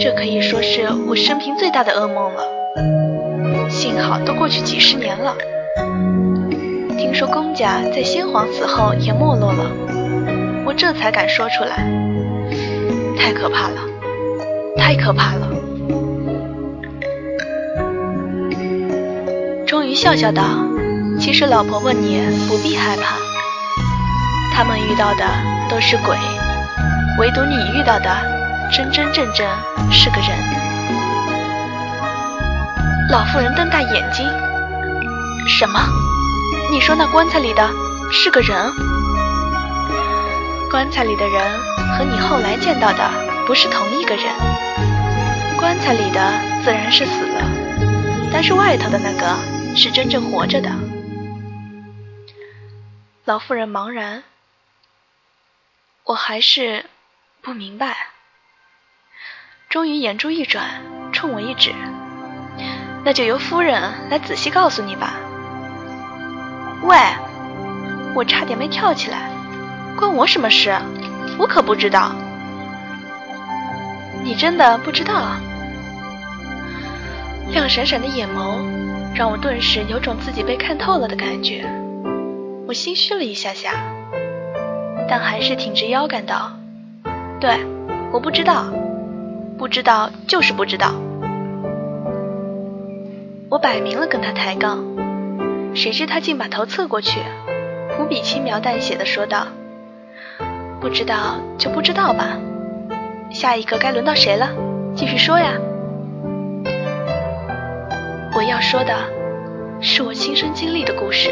[0.02, 3.70] 这可以说是我生平最大的噩梦了。
[3.70, 5.36] 幸好都过去几十年了。
[6.98, 9.72] 听说公家在先皇死后也没落了，
[10.66, 11.88] 我这才敢说出来。
[13.16, 13.82] 太可怕了，
[14.76, 15.48] 太可怕了。”
[19.96, 20.44] 笑笑道
[21.20, 23.16] ：“其实老婆婆你不必害怕。”
[24.54, 25.26] 他们遇到的
[25.70, 26.16] 都是鬼，
[27.20, 28.10] 唯独你遇到的
[28.72, 29.48] 真真正正
[29.92, 30.30] 是个人。
[33.10, 34.26] 老妇人瞪大眼睛
[35.48, 35.80] ：“什么？
[36.72, 37.70] 你说那棺材里的
[38.12, 38.56] 是个人？
[40.70, 41.42] 棺材里的人
[41.98, 43.12] 和你后来见到的
[43.46, 44.26] 不是同一个人。
[45.58, 46.32] 棺材里的
[46.64, 47.44] 自然是死了，
[48.32, 49.36] 但是外头的那个
[49.76, 50.70] 是真正活着的。”
[53.26, 54.24] 老妇人茫然。
[56.04, 56.86] 我还是
[57.42, 57.96] 不明白。
[59.70, 60.82] 终于眼珠一转，
[61.14, 61.74] 冲我一指
[63.06, 65.14] ：“那就由夫人来仔细告诉你吧。”
[66.84, 66.98] 喂，
[68.16, 69.32] 我差点没跳起来，
[69.96, 70.76] 关我什么事？
[71.38, 72.14] 我可不知道。
[74.24, 75.38] 你真的不知道？
[77.52, 78.60] 亮闪闪的眼眸
[79.14, 81.64] 让我顿时有种自己被看透了的感觉。
[82.68, 83.72] 我心虚了一下下。
[85.10, 86.54] 但还是挺直腰杆道
[87.42, 87.60] ：“对，
[88.14, 88.72] 我不知道，
[89.58, 90.94] 不知道就是不知道。”
[93.50, 94.82] 我摆明了跟他抬杠，
[95.76, 97.20] 谁知他竟把头侧过去，
[98.00, 99.48] 无比轻描淡写的说道
[100.80, 102.38] ：“不知道就不知道吧，
[103.32, 104.48] 下一个该轮到谁了？
[104.96, 105.56] 继续说呀。”
[108.72, 108.96] 说的
[109.82, 111.30] 是我亲身经历的故事。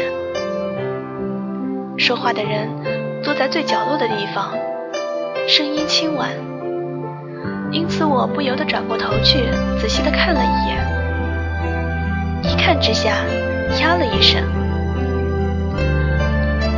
[1.96, 2.68] 说话的人。
[3.22, 4.52] 坐在最角落的地方，
[5.48, 6.28] 声音轻婉，
[7.70, 10.76] 因此我不由得转过头去，仔细地看了一眼。
[12.42, 13.08] 一看之下，
[13.80, 14.42] 呀了一声。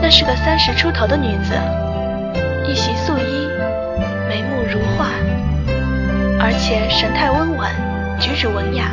[0.01, 1.55] 那是个三十出头的女子，
[2.69, 3.49] 一袭素衣，
[4.29, 5.07] 眉目如画，
[6.41, 7.73] 而且神态温婉，
[8.21, 8.91] 举止文雅，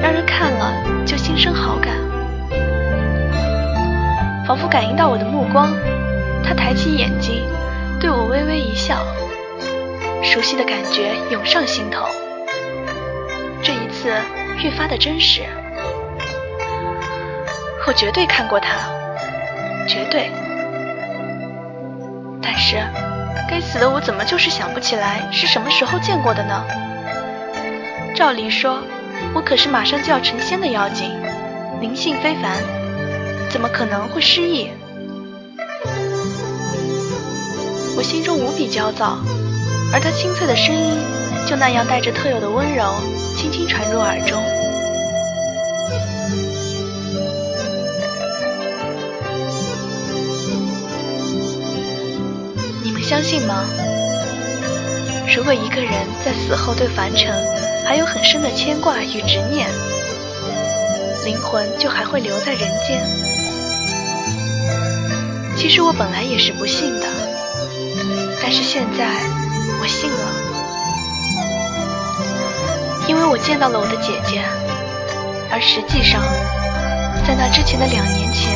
[0.00, 0.72] 让人看了
[1.04, 1.94] 就心生好感。
[4.46, 5.72] 仿佛感应到我的目光，
[6.42, 7.44] 他抬起眼睛，
[8.00, 8.96] 对我微微一笑，
[10.22, 12.06] 熟悉的感觉涌上心头。
[13.62, 14.14] 这一次
[14.62, 15.42] 越发的真实，
[17.86, 18.70] 我绝对看过他。
[19.86, 20.30] 绝对，
[22.42, 22.76] 但是，
[23.50, 26.64] 该死的我怎么就是想不起来是什么时候见过的呢？
[28.14, 28.78] 照理说，
[29.34, 31.10] 我可是马上就要成仙的妖精，
[31.80, 32.62] 灵性非凡，
[33.50, 34.68] 怎么可能会失忆？
[37.96, 39.18] 我心中无比焦躁，
[39.92, 40.98] 而他清脆的声音
[41.46, 42.84] 就那样带着特有的温柔，
[43.36, 44.42] 轻轻传入耳中。
[52.82, 53.64] 你们相信吗？
[55.34, 55.92] 如果一个人
[56.24, 57.32] 在死后对凡尘
[57.88, 59.66] 还有很深的牵挂与执念，
[61.24, 63.00] 灵魂就还会留在人间。
[65.56, 67.06] 其实我本来也是不信的，
[68.42, 69.06] 但是现在
[69.80, 70.20] 我信了，
[73.08, 74.44] 因为我见到了我的姐姐，
[75.50, 76.22] 而实际上，
[77.26, 78.52] 在那之前的两年前，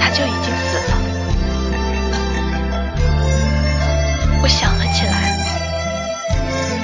[0.00, 0.98] 她就已经死了。
[4.42, 5.38] 我想了起来，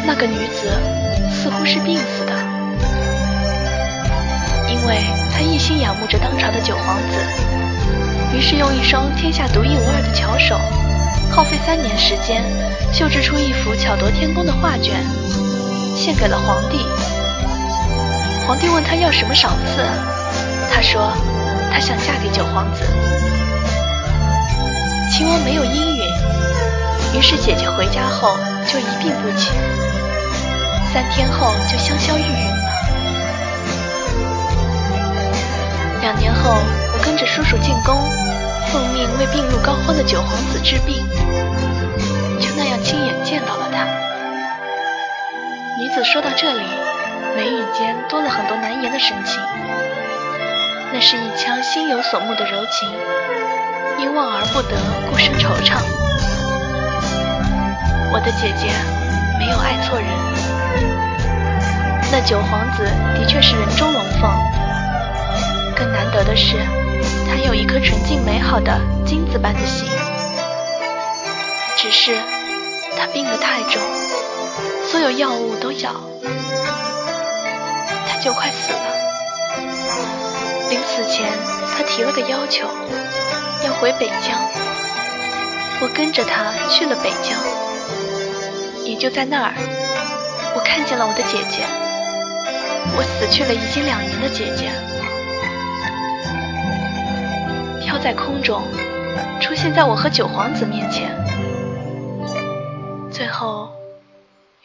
[0.06, 0.70] 那个女子
[1.62, 2.32] 似乎是病死的，
[4.68, 4.98] 因为
[5.32, 10.60] 她一心仰慕着当朝的九皇子，于是用一双天下独一无二的巧手，
[11.30, 12.42] 耗费三年时间，
[12.92, 15.04] 绣制出一幅巧夺天工的画卷，
[15.94, 16.84] 献给了皇帝。
[18.44, 19.84] 皇帝问他要什么赏赐，
[20.74, 21.12] 他说
[21.72, 22.82] 他想嫁给九皇子。
[25.12, 26.02] 秦王没有应允。
[27.14, 28.36] 于是姐姐回家后
[28.66, 29.52] 就一病不起，
[30.92, 32.62] 三天后就香消玉殒了。
[36.02, 36.50] 两年后，
[36.92, 37.96] 我跟着叔叔进宫，
[38.70, 41.08] 奉命为病入膏肓的九皇子治病，
[42.38, 43.86] 就那样亲眼见到了他。
[45.78, 46.62] 女子说到这里，
[47.34, 49.40] 眉宇间多了很多难言的神情，
[50.92, 52.90] 那是一腔心有所慕的柔情，
[53.98, 54.76] 因望而不得，
[55.08, 55.78] 故生惆怅。
[58.12, 58.68] 我的姐姐
[59.38, 60.06] 没有爱错人，
[62.12, 62.84] 那九皇子
[63.16, 64.30] 的确是人中龙凤。
[65.74, 66.58] 更难得的是，
[67.26, 69.88] 他有一颗纯净美好的金子般的心。
[71.78, 72.14] 只是
[72.98, 73.80] 他病得太重，
[74.90, 75.90] 所有药物都要，
[78.06, 78.78] 他就快死了。
[80.68, 81.26] 临死前，
[81.74, 82.68] 他提了个要求，
[83.64, 84.38] 要回北疆。
[85.80, 87.38] 我跟着他去了北疆。
[88.84, 89.54] 也就在那儿，
[90.54, 91.62] 我看见了我的姐姐，
[92.96, 94.70] 我死去了已经两年的姐姐，
[97.80, 98.62] 飘在空中，
[99.40, 101.10] 出现在我和九皇子面前，
[103.10, 103.70] 最后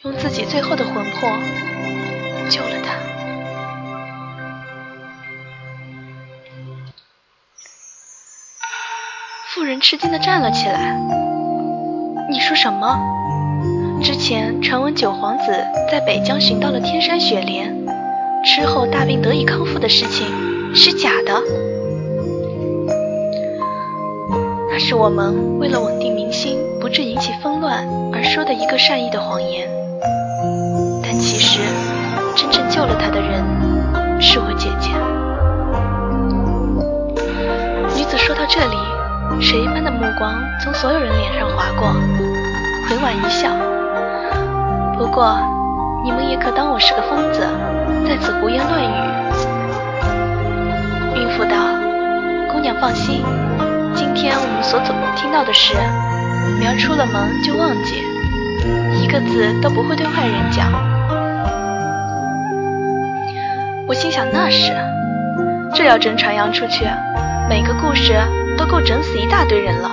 [0.02, 1.30] 用自己最后的魂魄
[2.50, 2.94] 救了他。
[9.54, 10.96] 妇人吃惊的站了起来，
[12.30, 12.98] 你说什么？
[14.02, 17.74] 之前传闻九皇子在北疆寻到了天山雪莲，
[18.44, 20.26] 之后大病得以康复的事情
[20.74, 21.42] 是假的。
[24.70, 29.68] 那是我们为了稳定民心，不致引起纷乱而说的一个善意的谎言。
[31.02, 31.60] 但其实，
[32.36, 33.42] 真正救了他的人
[34.20, 34.90] 是我姐姐。
[37.96, 38.76] 女子说到这里，
[39.42, 40.32] 水一般的目光
[40.62, 41.88] 从所有人脸上划过，
[42.90, 43.50] 委婉一笑。
[44.96, 45.36] 不过，
[46.04, 47.42] 你们也可当我是个疯子，
[48.06, 48.86] 在此胡言乱语。
[51.16, 51.56] 孕妇道
[52.52, 53.24] ：“姑娘放心，
[53.94, 55.74] 今天我们所总听到的事，
[56.58, 58.02] 苗出了门就忘记，
[59.02, 60.72] 一个字都不会对外人讲。”
[63.86, 64.72] 我心想：那是，
[65.74, 66.88] 这要真传扬出去，
[67.48, 68.14] 每个故事
[68.56, 69.90] 都够整死一大堆人了。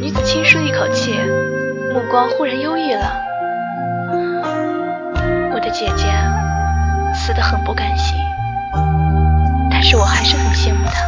[0.00, 1.20] 女子轻舒一口气。
[1.94, 3.22] 目光忽然忧郁了，
[5.66, 6.06] 的姐姐
[7.12, 8.16] 死得很不甘心，
[9.68, 11.04] 但是我还是很羡慕她。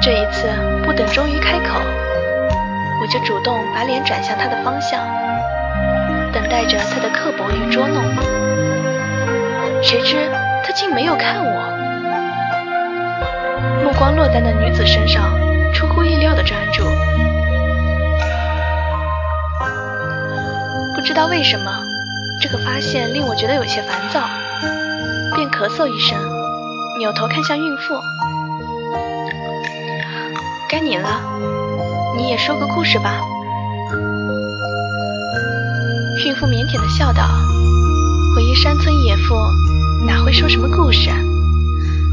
[0.00, 0.48] 这一次
[0.84, 1.80] 不等终于开口，
[3.00, 5.00] 我就主动把脸转向他的方向，
[6.32, 8.04] 等待着他的刻薄与捉弄。
[9.82, 10.30] 谁知
[10.62, 11.62] 他竟没有看我，
[13.82, 15.32] 目光落在那女子身上，
[15.72, 16.84] 出乎意料的专注。
[21.16, 21.72] 不知道为什么，
[22.42, 24.28] 这个发现令我觉得有些烦躁，
[25.34, 26.18] 便咳嗽一声，
[26.98, 27.98] 扭头看向孕妇。
[30.68, 31.22] 该你了，
[32.18, 33.22] 你也说个故事吧。
[36.26, 37.22] 孕妇腼腆的笑道
[38.36, 39.34] ：“我一山村野妇，
[40.06, 41.08] 哪会说什么故事？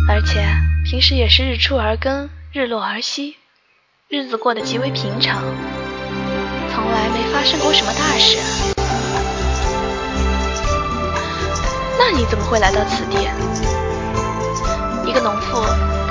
[0.07, 0.47] 而且
[0.85, 3.35] 平时也是日出而更，日落而息，
[4.07, 5.43] 日子过得极为平常，
[6.73, 8.52] 从来没发生过什么大事。
[12.05, 13.29] 那你怎么会来到此地？
[15.05, 15.61] 一个农妇，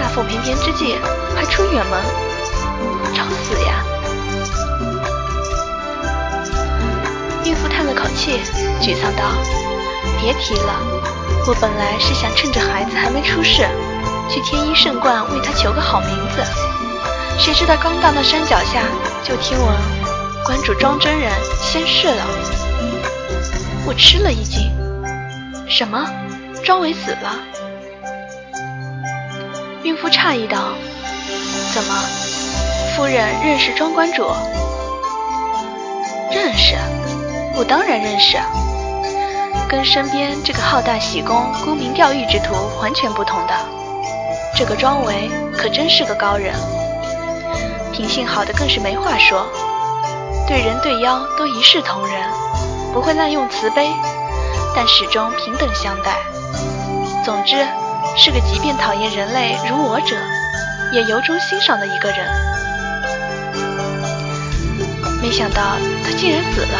[0.01, 0.97] 大腹便便之际，
[1.36, 2.01] 还出远门？”
[3.14, 3.84] 找死呀！
[7.45, 8.40] 孕妇叹了口气，
[8.80, 9.34] 沮丧道
[10.18, 10.80] ：“别提了，
[11.47, 13.68] 我本来是想趁着孩子还没出世，
[14.30, 16.43] 去天一圣观为他求个好名字，
[17.38, 18.80] 谁知道刚到那山脚下，
[19.22, 19.76] 就听闻
[20.43, 21.30] 观主庄真人
[21.61, 22.24] 仙逝了。”
[23.84, 24.72] 我吃了一惊
[25.73, 26.07] ：“什么？
[26.62, 27.41] 庄伟死了？”
[29.83, 30.59] 孕妇诧异道
[31.75, 31.95] ：“怎么？”
[32.95, 34.31] 夫人认识庄观主？
[36.31, 36.77] 认识，
[37.57, 38.39] 我当然认识。
[39.68, 43.55] 跟身边这个好大喜功、沽名钓誉之徒完全不同的，
[44.55, 46.55] 这个庄维可真是个高人，
[47.91, 49.47] 品性好的更是没话说，
[50.47, 52.23] 对人对妖都一视同仁，
[52.93, 53.91] 不会滥用慈悲，
[54.75, 56.18] 但始终平等相待。
[57.25, 57.66] 总之，
[58.16, 60.16] 是个即便讨厌人类如我者，
[60.93, 62.27] 也由衷欣赏的一个人。
[65.23, 66.79] 没想到他竟然死了，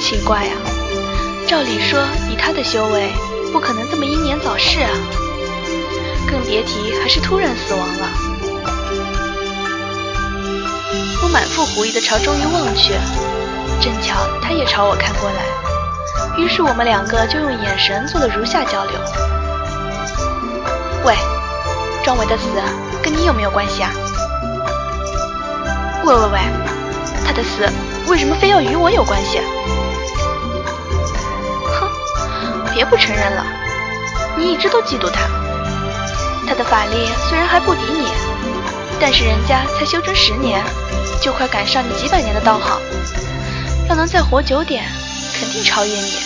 [0.00, 0.52] 奇怪呀！
[1.46, 1.98] 照理说，
[2.30, 3.10] 以他的修为，
[3.52, 4.90] 不可能这么英年早逝啊，
[6.28, 8.08] 更别提还是突然死亡了。
[11.22, 12.92] 我满腹狐疑的朝钟瑜望去，
[13.80, 15.42] 正巧他也朝我看过来，
[16.36, 19.00] 于是我们两个就用眼神做了如下交流：
[21.04, 21.14] 喂，
[22.02, 22.44] 庄伟的死
[23.02, 23.90] 跟你有没有关系啊？
[26.04, 26.40] 喂喂喂！
[27.26, 27.66] 他的死
[28.08, 29.40] 为什么非要与我有关系？
[31.64, 31.88] 哼，
[32.74, 33.46] 别不承认了，
[34.36, 35.20] 你一直都嫉妒他。
[36.46, 38.08] 他的法力虽然还不敌你，
[39.00, 40.62] 但是人家才修真十年，
[41.22, 42.78] 就快赶上你几百年的道行。
[43.88, 44.84] 要能再活久点，
[45.40, 46.23] 肯定超越你。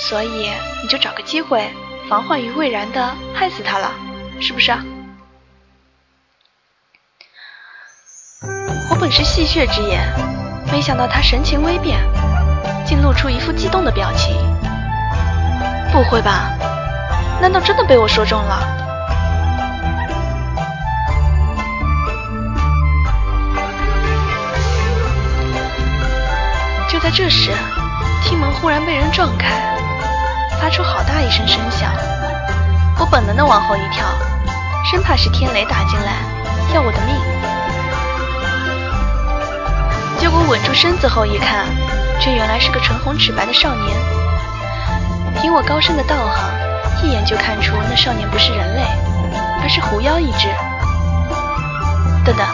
[0.00, 0.50] 所以
[0.82, 1.70] 你就找个机会，
[2.08, 3.92] 防患于未然的害死他了，
[4.40, 4.82] 是不是啊？
[9.00, 10.06] 本是戏谑之言，
[10.70, 11.98] 没想到他神情微变，
[12.84, 14.36] 竟露出一副激动的表情。
[15.90, 16.50] 不会吧？
[17.40, 18.76] 难道真的被我说中了？
[26.90, 27.52] 就在这时，
[28.22, 29.79] 厅门忽然被人撞开，
[30.60, 31.90] 发出好大一声声响。
[32.98, 34.04] 我本能的往后一跳，
[34.90, 36.12] 生怕是天雷打进来，
[36.74, 37.16] 要我的命。
[40.18, 41.64] 结果稳住身子后一看，
[42.20, 43.96] 却原来是个唇红齿白的少年。
[45.40, 46.50] 凭我高深的道行，
[47.02, 48.82] 一眼就看出那少年不是人类，
[49.62, 50.48] 而是狐妖一只。
[52.22, 52.46] 等等，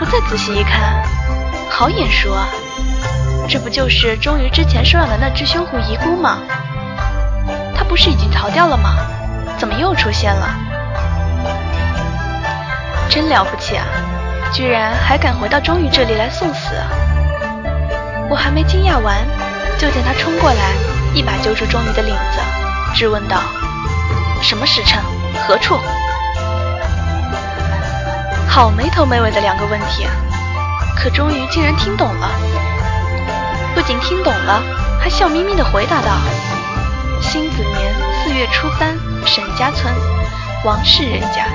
[0.00, 1.02] 我再仔细一看，
[1.68, 2.46] 好眼熟啊！
[3.48, 6.38] 这不就是钟于之前收养的那只凶狐遗孤吗？
[7.88, 8.96] 不是已经逃掉了吗？
[9.58, 10.50] 怎么又出现了？
[13.08, 13.84] 真了不起啊！
[14.52, 16.74] 居然还敢回到钟宇这里来送死！
[18.28, 19.16] 我还没惊讶完，
[19.78, 20.72] 就见他冲过来，
[21.14, 22.40] 一把揪住钟宇的领子，
[22.94, 23.40] 质问道
[24.42, 25.02] ：“什么时辰？
[25.46, 25.78] 何处？”
[28.48, 30.06] 好没头没尾的两个问题，
[30.96, 32.30] 可钟宇竟然听懂了。
[33.74, 34.62] 不仅听懂了，
[35.00, 36.10] 还笑眯眯地回答道
[37.26, 38.96] ：“辛子年四月初三，
[39.26, 39.92] 沈家村
[40.64, 41.46] 王氏人家。”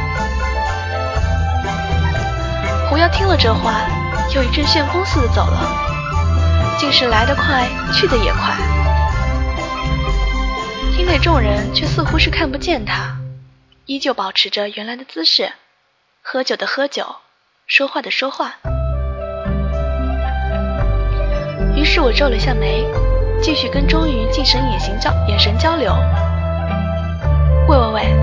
[2.90, 3.82] 狐妖听了这话，
[4.36, 8.54] 又一阵旋风似的走了，竟是来得快，去得也快。
[10.94, 13.16] 厅内众人却似乎是看不见他，
[13.86, 15.54] 依旧保持着原来的姿势，
[16.22, 17.16] 喝酒的喝酒，
[17.66, 18.56] 说话的说话。
[21.74, 22.86] 于是我皱了下眉，
[23.42, 25.92] 继续跟钟鱼进行眼神交眼神交流。
[27.68, 28.16] 喂喂喂，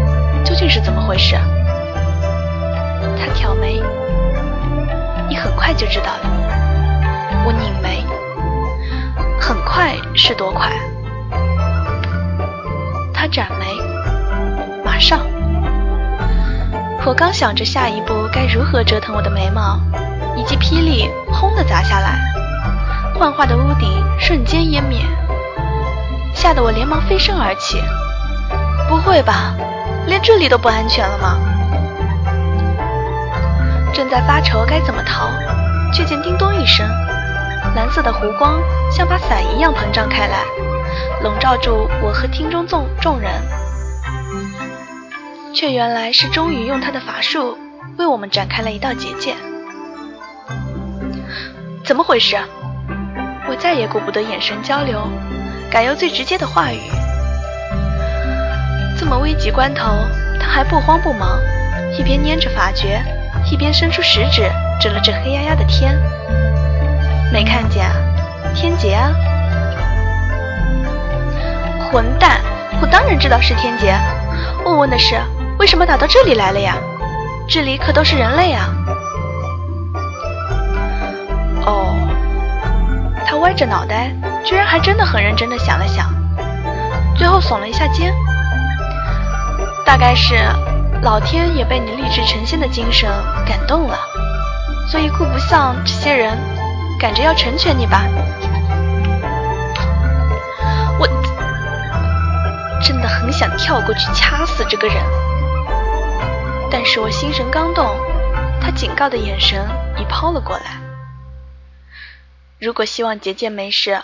[0.45, 1.37] 究竟是怎么回事？
[3.19, 3.83] 他挑眉，
[5.29, 6.21] 你很快就知道了。
[7.45, 8.05] 我拧眉，
[9.41, 10.71] 很快是多快？
[13.13, 13.67] 他展眉，
[14.85, 15.21] 马上。
[17.05, 19.81] 我刚想着下一步该如何折腾我的眉毛，
[20.37, 22.19] 一记霹雳轰的砸下来，
[23.19, 23.89] 幻化的屋顶
[24.19, 25.01] 瞬间湮灭，
[26.35, 27.81] 吓得我连忙飞身而起。
[28.89, 29.55] 不会吧，
[30.07, 31.39] 连这里都不安全了吗？
[33.93, 35.29] 正在发愁该怎么逃，
[35.93, 36.87] 却见叮咚一声，
[37.75, 38.61] 蓝色的弧光
[38.91, 40.45] 像把伞一样膨胀开来，
[41.23, 43.33] 笼罩住我和厅中众众人。
[45.55, 47.59] 却原来是终于用他的法术
[47.97, 49.35] 为我们展开了一道结界。
[51.85, 52.37] 怎么回事？
[53.49, 55.09] 我再也顾不得眼神交流，
[55.71, 56.79] 改用最直接的话语。
[58.99, 59.91] 这么危急关头，
[60.39, 61.41] 他还不慌不忙，
[61.99, 63.03] 一边捏着法诀，
[63.51, 65.99] 一边伸出食指指了指黑压压的天。
[67.33, 67.85] 没看见？
[68.55, 69.11] 天劫啊！
[71.91, 72.41] 混蛋！
[72.83, 73.95] 我当然知道是天劫。
[74.65, 75.19] 我问的是。
[75.59, 76.77] 为什么打到这里来了呀？
[77.49, 78.69] 这里可都是人类啊！
[81.67, 81.95] 哦，
[83.31, 84.11] 他歪着脑袋，
[84.43, 86.11] 居然还真的很认真的想了想，
[87.15, 88.11] 最后耸了一下肩。
[89.85, 90.35] 大概是
[91.03, 93.07] 老天也被你立志成仙的精神
[93.45, 93.99] 感动了，
[94.89, 96.39] 所以顾不上这些人，
[96.99, 98.07] 赶着要成全你吧。
[100.99, 101.07] 我
[102.81, 104.97] 真的很想跳过去掐死这个人。
[106.71, 107.95] 但是我心神刚动，
[108.59, 109.63] 他警告的眼神
[109.99, 110.78] 已抛了过来。
[112.61, 114.03] 如果希望结界没事，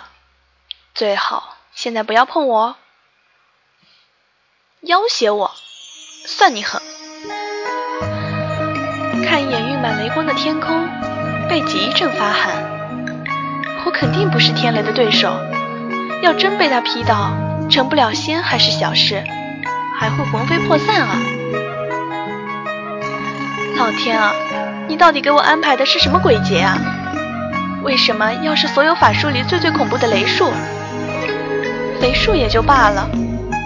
[0.93, 2.77] 最好现在不要碰我。
[4.79, 5.51] 要挟我，
[6.25, 6.81] 算你狠！
[9.25, 10.87] 看一眼晕满雷光的天空，
[11.49, 12.63] 背脊一阵发寒。
[13.85, 15.37] 我肯定不是天雷的对手，
[16.21, 17.33] 要真被他劈到，
[17.69, 19.21] 成不了仙还是小事，
[19.99, 21.19] 还会魂飞魄散啊！
[23.75, 24.33] 老天啊，
[24.87, 26.77] 你到底给我安排的是什么鬼节啊？
[27.85, 30.51] 为什么要是所有法术里最最恐怖的雷术？
[32.01, 33.07] 雷术也就罢了，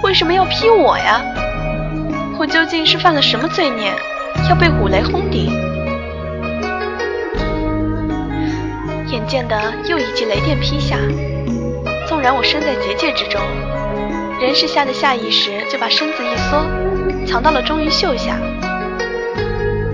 [0.03, 1.21] 为什么要劈我呀？
[2.37, 3.93] 我究竟是犯了什么罪孽，
[4.49, 5.49] 要被五雷轰顶？
[9.07, 10.97] 眼见的又一记雷电劈下，
[12.05, 13.39] 纵然我身在结界之中，
[14.41, 16.65] 人是吓得下意识就把身子一缩，
[17.25, 18.37] 藏到了钟于袖下。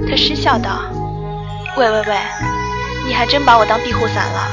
[0.09, 0.81] 他失笑道
[1.77, 2.17] ：“喂喂喂，
[3.05, 4.51] 你还真把我当庇护伞了。”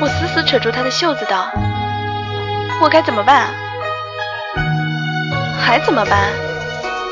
[0.00, 1.46] 我死死扯住他的袖子道
[2.80, 3.48] ：“我该怎么办？
[5.60, 6.30] 还怎么办？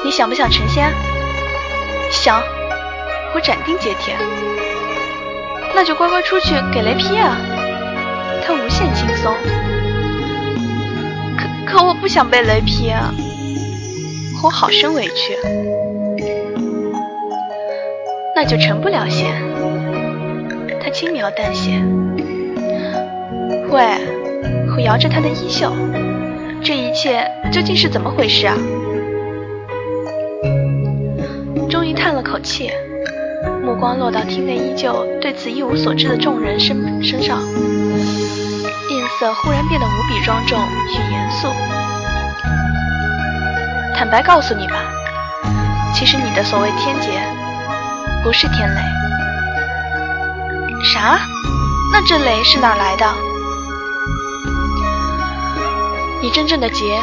[0.05, 0.93] 你想不想成仙？
[2.11, 2.43] 想，
[3.35, 4.17] 我斩钉截铁。
[5.75, 7.37] 那就乖乖出去给雷劈啊！”
[8.47, 9.35] 他无限轻松。
[11.37, 13.13] 可可我不想被雷劈啊！
[14.43, 15.37] 我好生委屈。
[18.41, 19.35] 那就成不了仙。
[20.81, 21.73] 他轻描淡写。
[23.69, 23.83] 喂，
[24.77, 25.73] 我摇着他的衣袖，
[26.63, 28.55] 这一切究竟是怎么回事啊？
[31.69, 32.71] 终于叹了口气，
[33.61, 41.49] 目光落到厅内依旧对此一无所知的众人身身上，面色忽然变得无比庄重与严肃。
[43.97, 44.85] 坦白告诉你吧，
[45.93, 47.38] 其实你的所谓天劫。
[48.29, 48.83] 不是天雷，
[50.85, 51.19] 啥？
[51.91, 53.07] 那这雷是哪来的？
[56.21, 57.03] 你真正的劫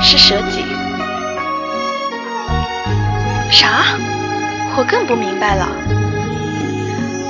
[0.00, 0.62] 是蛇戟。
[3.50, 3.82] 啥？
[4.76, 5.66] 我更不明白了。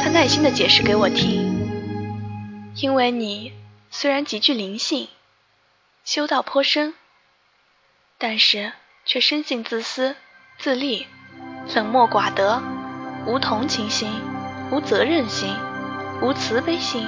[0.05, 1.66] 他耐心的解释给我听，
[2.74, 3.55] 因为你
[3.91, 5.09] 虽然极具灵性，
[6.05, 6.93] 修道颇深，
[8.18, 8.74] 但是
[9.07, 10.14] 却生性自私
[10.59, 11.07] 自利，
[11.74, 12.62] 冷漠寡德。
[13.27, 14.09] 无同情心，
[14.71, 15.51] 无责任心，
[16.23, 17.07] 无慈悲心。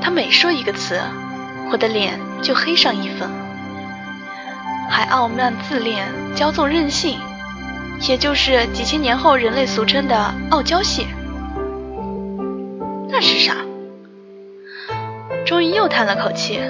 [0.00, 1.00] 他每说一个词，
[1.70, 3.28] 我的脸就黑上一分。
[4.90, 7.18] 还傲慢自恋，骄纵任性，
[8.08, 11.06] 也就是几千年后人类俗称的傲娇蟹。
[13.08, 13.56] 那是啥？
[15.46, 16.60] 终于又叹了口气，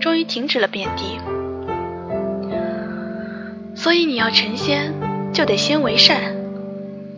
[0.00, 1.20] 终于停止了贬低。
[3.74, 5.05] 所以你要成仙。
[5.36, 6.34] 就得先为善，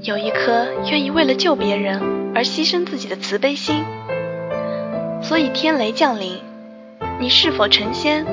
[0.02, 2.02] 有一颗愿意为了救别人
[2.34, 3.84] 而牺牲自己的慈悲心。
[5.22, 6.40] 所以天雷降临，
[7.20, 8.26] 你是否成仙，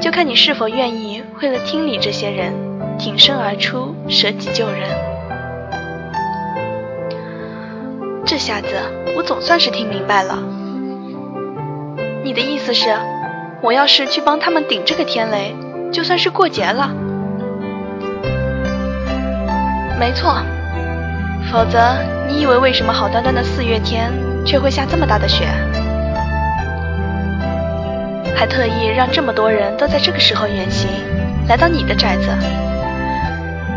[0.00, 2.52] 就看你是否愿意为了听你这些人
[2.98, 4.88] 挺身而出，舍己救人。
[8.26, 8.66] 这下子
[9.16, 10.36] 我总算是听明白了，
[12.24, 12.92] 你的意思是，
[13.62, 15.54] 我要是去帮他们顶这个天雷，
[15.92, 16.90] 就算是过节了。
[19.98, 20.40] 没错，
[21.50, 21.96] 否则
[22.28, 24.12] 你以为为什么好端端的四月天
[24.46, 25.44] 却会下这么大的雪？
[28.36, 30.88] 还特意让这么多人都在这个时候远行，
[31.48, 32.28] 来到你的宅子。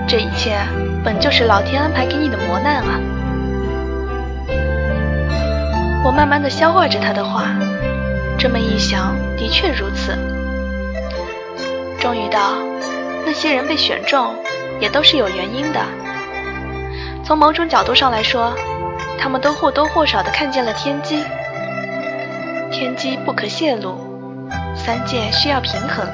[0.07, 0.59] 这一切
[1.03, 2.99] 本就是老天安排给你的磨难啊！
[6.03, 7.45] 我慢慢的消化着他的话，
[8.38, 10.15] 这么一想，的确如此。
[11.99, 12.53] 终于道，
[13.26, 14.36] 那些人被选中，
[14.80, 15.80] 也都是有原因的。
[17.32, 18.54] 从某种角度上来说，
[19.18, 21.24] 他们都或多或少的看见了天机。
[22.70, 23.96] 天机不可泄露。
[24.76, 26.06] 三界需要平衡，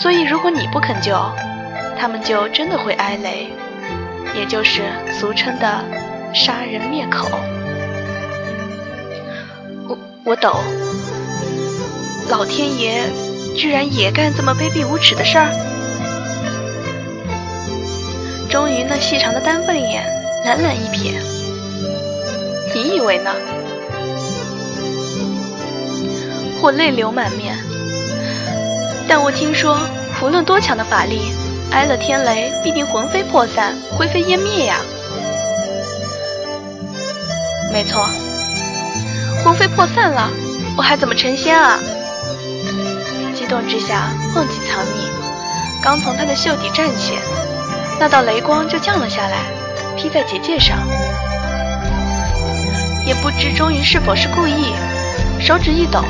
[0.00, 1.14] 所以如果你不肯救，
[1.96, 3.52] 他们就真的会挨雷，
[4.34, 4.82] 也就是
[5.12, 5.84] 俗称的
[6.34, 7.28] 杀人灭口。
[9.86, 10.52] 我我懂，
[12.28, 13.04] 老天爷
[13.56, 15.71] 居然也干这么卑鄙无耻的事儿。
[18.52, 20.04] 终于，那细长的丹凤眼
[20.44, 21.14] 懒懒一瞥，
[22.74, 23.30] 你以为呢？
[26.60, 27.56] 我泪流满面，
[29.08, 29.78] 但我听说，
[30.20, 31.32] 无论多强的法力，
[31.70, 34.76] 挨了天雷必定魂飞魄散、灰飞烟灭呀。
[37.72, 38.06] 没错，
[39.42, 40.28] 魂飞魄散了，
[40.76, 41.78] 我还怎么成仙啊？
[43.34, 47.14] 激动之下忘记藏匿，刚从他的袖底站起，
[47.98, 49.38] 那道雷光就降了下来，
[49.96, 50.78] 劈在结界上。
[53.06, 54.72] 也不知终于是否是故意，
[55.40, 56.04] 手指一抖。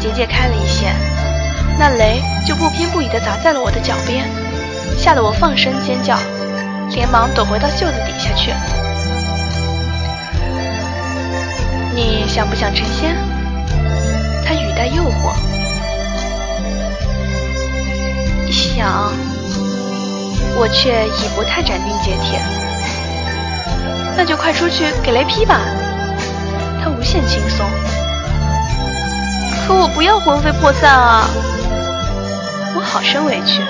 [0.00, 0.94] 结界开了一线，
[1.78, 4.24] 那雷就不偏不倚地砸在了我的脚边，
[4.96, 6.16] 吓得我放声尖叫，
[6.90, 8.52] 连忙躲回到袖子底下去。
[11.94, 13.16] 你想不想成仙？
[14.46, 15.34] 他语带诱惑。
[18.52, 19.12] 想，
[20.58, 22.40] 我却已不太斩钉截铁。
[24.16, 25.60] 那就快出去给雷劈吧。
[26.82, 27.64] 他无限轻松。
[29.66, 31.28] 可我不要魂飞魄散啊！
[32.74, 33.62] 我好生委屈。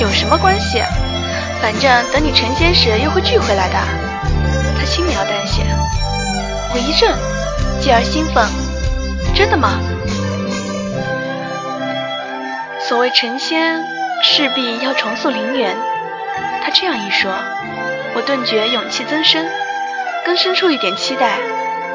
[0.00, 0.82] 有什么关系？
[1.60, 3.78] 反正等你成仙时又会聚回来的。
[4.78, 5.62] 他轻描淡写。
[6.72, 7.16] 我一怔，
[7.80, 8.46] 继而兴奋。
[9.34, 9.80] 真的吗？
[12.86, 13.82] 所谓成仙，
[14.22, 15.76] 势必要重塑灵元。
[16.62, 17.32] 他这样一说，
[18.14, 19.46] 我顿觉勇气增生，
[20.24, 21.38] 更生出一点期待。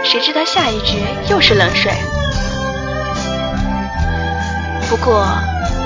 [0.04, 0.98] 谁知他下一句
[1.30, 1.92] 又是冷水。
[4.90, 5.28] 不过，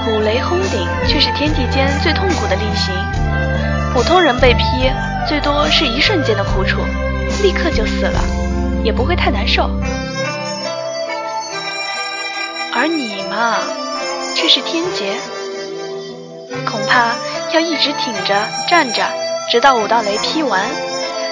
[0.08, 2.94] 五雷轰顶却是天地间最痛苦的例行。
[3.94, 4.64] 普通人被劈，
[5.28, 6.82] 最多是一瞬间的苦楚，
[7.42, 8.20] 立刻就死了，
[8.84, 9.70] 也不会太难受。
[12.74, 13.58] 而你嘛，
[14.36, 15.14] 却是天劫，
[16.64, 17.16] 恐怕
[17.54, 19.04] 要一直挺着站着，
[19.50, 20.62] 直到五道雷劈完，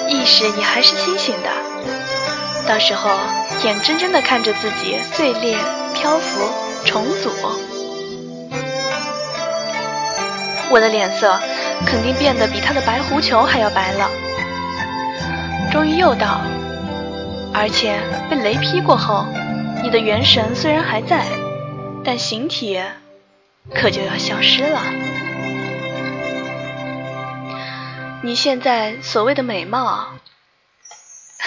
[0.07, 1.49] 意识也还是清醒的。
[2.67, 3.11] 到时候，
[3.63, 5.57] 眼睁睁地看着自己碎裂、
[5.93, 6.49] 漂浮、
[6.86, 7.30] 重组，
[10.69, 11.39] 我的脸色
[11.86, 14.09] 肯定变得比他的白狐球还要白了。
[15.71, 16.41] 终于又到，
[17.53, 17.99] 而且
[18.30, 19.26] 被雷劈过后，
[19.84, 21.26] 你的元神虽然还在，
[22.05, 22.82] 但形体
[23.74, 24.82] 可就要消失了。
[28.26, 30.07] 你现在所谓的美貌。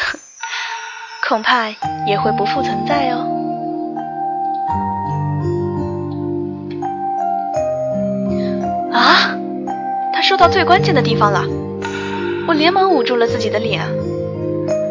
[1.26, 1.70] 恐怕
[2.06, 3.26] 也会不复存在哦。
[8.92, 9.32] 啊！
[10.12, 11.46] 他说到最关键的地方了，
[12.46, 13.82] 我连忙捂住了自己的脸。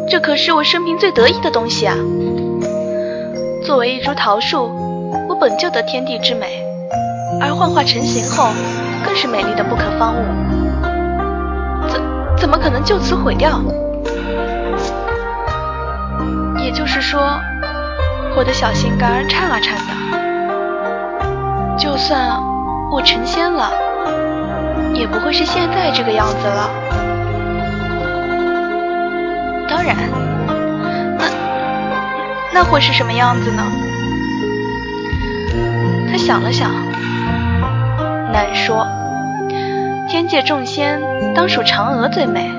[0.10, 1.96] 这可是我生平最得意的东西啊！
[3.64, 4.72] 作为一株桃树，
[5.30, 6.64] 我本就得天地之美，
[7.40, 8.50] 而幻化成形后，
[9.06, 10.65] 更是美丽的不可方物。
[12.38, 13.62] 怎么可能就此毁掉？
[16.58, 17.40] 也就是说，
[18.36, 19.94] 我的小心肝颤啊颤的。
[21.78, 22.40] 就算
[22.92, 23.72] 我成仙了，
[24.94, 26.70] 也不会是现在这个样子了。
[29.68, 29.96] 当然，
[31.18, 31.26] 那
[32.54, 33.64] 那会是什么样子呢？
[36.10, 36.72] 他想了想，
[38.32, 38.88] 难说。
[40.08, 41.02] 天界众仙，
[41.34, 42.52] 当属嫦娥最美。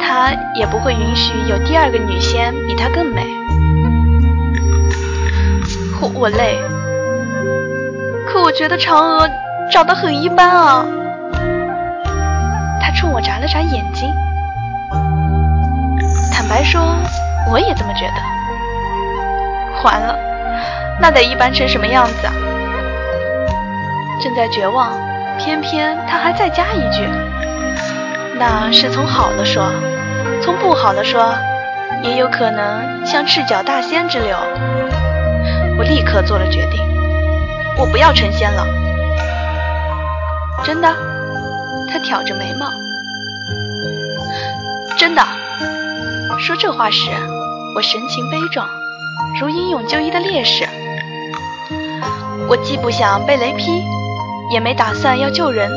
[0.00, 3.24] 他也不会允许有第二个女仙比她更美。
[6.00, 6.58] 我我累，
[8.26, 9.28] 可我觉得嫦娥
[9.70, 10.86] 长得很一般啊。
[12.80, 14.12] 他冲我眨了眨眼睛。
[16.32, 16.80] 坦白说，
[17.50, 19.82] 我也这么觉得。
[19.84, 20.16] 完了，
[21.00, 22.32] 那得一般成什么样子啊？
[24.20, 24.92] 正在绝望，
[25.44, 27.04] 偏偏他还再加一句
[28.38, 29.72] ：“那是从好了说，
[30.40, 31.34] 从不好的说，
[32.00, 34.36] 也有可能像赤脚大仙之流。”
[35.76, 36.80] 我立刻做了决定，
[37.76, 38.64] 我不要成仙了。
[40.62, 40.88] 真的？
[41.90, 42.70] 他挑着眉毛。
[44.96, 45.22] 真的。
[46.38, 47.10] 说这话时，
[47.74, 48.68] 我神情悲壮，
[49.40, 50.68] 如英勇就义的烈士。
[52.48, 53.82] 我既不想被雷劈，
[54.52, 55.70] 也没打算要救人。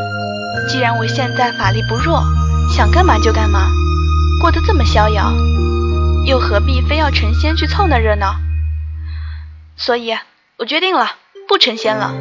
[0.69, 2.21] 既然我现在法力不弱，
[2.69, 3.71] 想干嘛就干嘛，
[4.41, 5.31] 过得这么逍遥，
[6.25, 8.35] 又何必非要成仙去凑那热闹？
[9.77, 10.17] 所以，
[10.57, 11.11] 我决定了，
[11.47, 12.11] 不成仙了。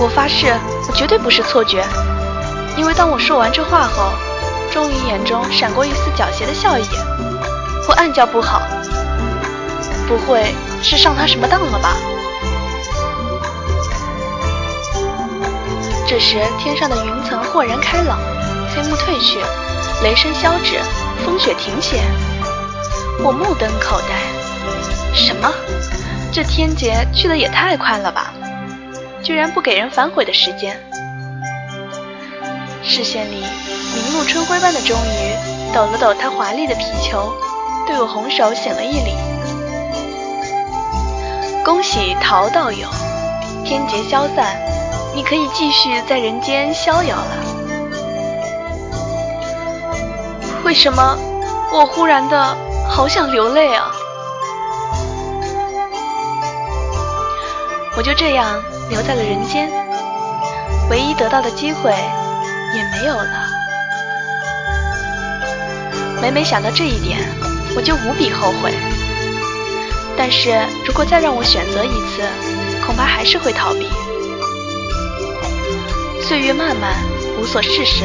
[0.00, 0.46] 我发誓，
[0.88, 1.84] 我绝对不是错觉，
[2.76, 4.12] 因为当我说完这话后，
[4.72, 6.84] 钟宇眼中闪过一丝狡黠的笑意。
[7.88, 8.60] 我暗叫不好，
[10.06, 11.96] 不会是上他什么当了吧？
[16.06, 18.18] 这时，天上的云层豁然开朗，
[18.74, 19.38] 飞幕褪去，
[20.02, 20.78] 雷声消止，
[21.24, 22.02] 风雪停歇。
[23.24, 25.50] 我目瞪口呆，什么？
[26.30, 28.34] 这天劫去的也太快了吧！
[29.22, 30.78] 居然不给人反悔的时间。
[32.82, 33.42] 视线里，
[33.94, 37.34] 明露春晖般的钟鱼抖了抖他华丽的皮球，
[37.88, 39.16] 对我红手行了一礼。
[41.64, 42.86] 恭喜陶道友，
[43.64, 44.56] 天劫消散，
[45.14, 47.30] 你可以继续在人间逍遥了。
[50.64, 51.16] 为什么
[51.72, 52.54] 我忽然的
[52.88, 53.90] 好想流泪啊？
[57.96, 58.62] 我就这样。
[58.90, 59.68] 留在了人间，
[60.88, 63.46] 唯一得到的机会也没有了。
[66.22, 67.18] 每每想到这一点，
[67.78, 68.74] 我就无比后悔。
[70.16, 70.50] 但是
[70.84, 72.22] 如果再让我选择一次，
[72.84, 73.88] 恐怕还是会逃避。
[76.20, 76.92] 岁月漫漫，
[77.38, 78.02] 无所事事，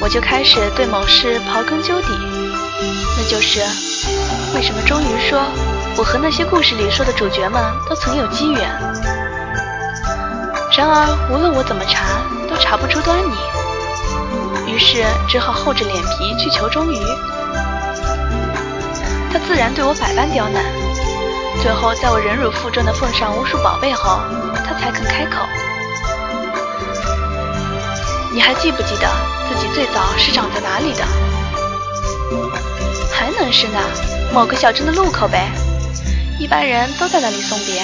[0.00, 2.08] 我就开始对某事刨根究底，
[3.16, 3.60] 那就是
[4.56, 5.40] 为什么终于说
[5.96, 8.60] 我和那些故事里说的主角们都曾有机缘。
[10.76, 14.72] 然而，无论我怎么查，都查不出端倪。
[14.72, 16.98] 于是，只好厚着脸皮去求钟鱼。
[19.32, 20.64] 他自然对我百般刁难，
[21.62, 24.20] 最后在我忍辱负重的奉上无数宝贝后，
[24.66, 25.46] 他才肯开口。
[28.32, 29.08] 你还记不记得
[29.48, 31.04] 自己最早是长在哪里的？
[33.12, 33.80] 还能是那
[34.32, 35.50] 某个小镇的路口呗。
[36.38, 37.82] 一般人都在那里送别。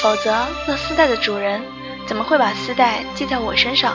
[0.00, 0.34] 否则，
[0.66, 1.62] 那丝带的主人
[2.08, 3.94] 怎么会把丝带系在我身上？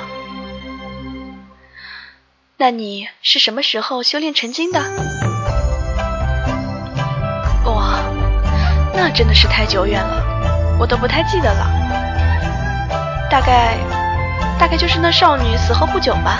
[2.58, 4.82] 那你是什么时候修炼成精的？
[9.18, 10.24] 真的是太久远了，
[10.78, 11.68] 我都不太记得了。
[13.32, 13.76] 大概，
[14.60, 16.38] 大概就是那少女死后不久吧。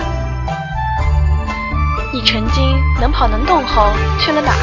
[2.12, 4.62] 你曾经能跑能动后去了哪儿？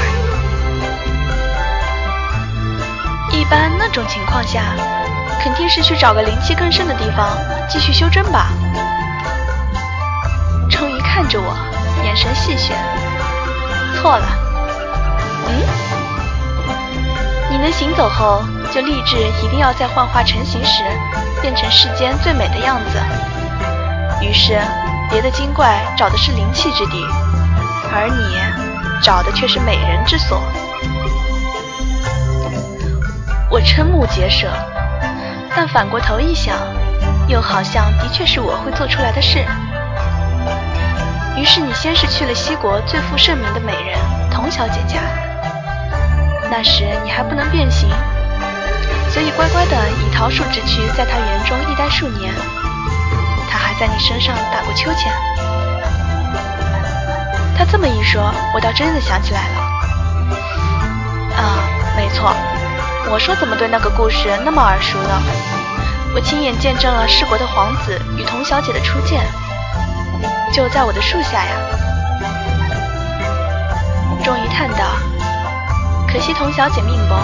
[3.33, 4.61] 一般那种情况下，
[5.43, 7.27] 肯定是去找个灵气更深的地方
[7.67, 8.47] 继续修真吧。
[10.69, 11.53] 终于看着我，
[12.05, 12.71] 眼神戏谑。
[13.99, 14.44] 错了。
[17.65, 20.83] 人行走后，就立志一定要在幻化成形时
[21.41, 22.99] 变成世间最美的样子。
[24.23, 24.61] 于是，
[25.09, 27.03] 别的精怪找的是灵气之地，
[27.91, 28.37] 而你
[29.01, 30.39] 找的却是美人之所。
[33.49, 34.47] 我瞠目结舌，
[35.55, 36.55] 但反过头一想，
[37.27, 39.43] 又好像的确是我会做出来的事。
[41.35, 43.97] 于是你先是去了西国最负盛名的美人
[44.29, 44.99] 童小姐家，
[46.57, 47.89] 那时你还不能变形，
[49.09, 52.33] 所以乖乖的以桃树之躯在他园中一待数年。
[53.49, 55.11] 他还在你身上打过秋千。
[57.57, 59.57] 他这么一说，我倒真的想起来了。
[61.35, 61.59] 啊，
[61.97, 62.33] 没错。
[63.11, 65.21] 我说怎么对那个故事那么耳熟呢？
[66.15, 69.21] 我亲眼见证了世国的皇子与童小姐的初见，
[70.53, 71.51] 就在我的树下呀。
[74.23, 74.85] 终于叹道
[76.15, 77.17] ：“可惜童小姐命薄，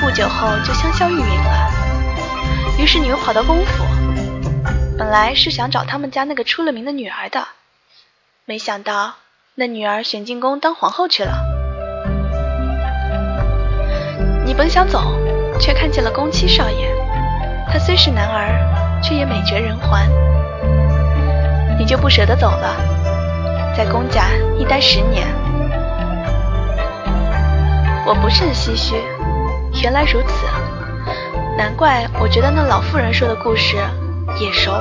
[0.00, 1.70] 不久后就香消玉殒了。
[2.76, 3.84] 于是你又跑到公府，
[4.98, 7.46] 本来是想找他们家那个出了名的女儿的。
[8.44, 9.14] 没想到
[9.54, 11.38] 那女儿选进宫当皇后去了。
[14.44, 15.14] 你本想走，
[15.60, 16.90] 却看见了宫七少爷，
[17.72, 20.10] 他虽是男儿，却也美绝人寰。
[21.78, 22.74] 你就不舍得走了，
[23.76, 24.24] 在宫家
[24.58, 25.24] 一待十年。
[28.08, 28.94] 我不甚唏嘘，
[29.82, 30.46] 原来如此，
[31.58, 33.76] 难怪我觉得那老妇人说的故事
[34.40, 34.72] 眼熟。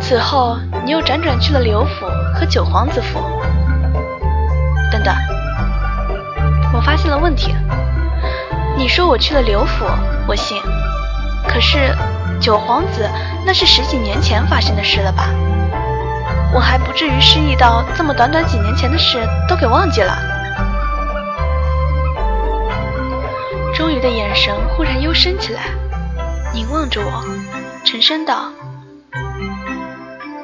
[0.00, 3.20] 此后，你又辗转去了刘府和九皇子府。
[4.90, 5.14] 等等，
[6.72, 7.54] 我发现了问题。
[8.78, 9.84] 你说我去了刘府，
[10.26, 10.56] 我信，
[11.46, 11.94] 可是
[12.40, 13.06] 九皇子
[13.44, 15.28] 那是十几年前发生的事了吧？
[16.54, 20.16] 我还不至于失忆到这么短短几年前的事都给忘记了。
[23.74, 25.62] 周瑜的眼神忽然幽深起来，
[26.52, 27.24] 凝望着我，
[27.84, 28.52] 沉声道：“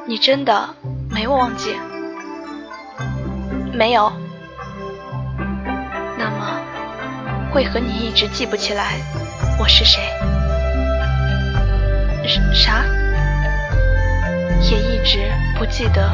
[0.04, 0.68] 你真的
[1.08, 1.76] 没有忘记？
[3.72, 4.12] 没有？
[6.18, 6.61] 那么，
[7.54, 8.94] 为何你一直记不起来
[9.61, 10.02] 我是谁？
[12.52, 12.82] 啥？
[14.61, 15.18] 也一直
[15.58, 16.11] 不记得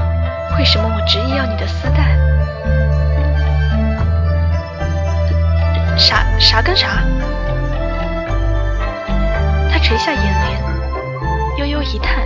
[0.56, 2.16] 为什么我执意要你的丝带？
[5.96, 7.02] 啥啥跟啥？
[9.70, 10.62] 他垂下眼帘，
[11.58, 12.24] 悠悠一叹，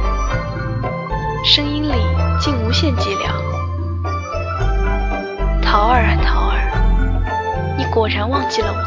[1.44, 1.94] 声音里
[2.40, 3.30] 竟无限寂寥。
[5.62, 6.60] 桃儿啊桃儿，
[7.76, 8.78] 你果然忘记了我，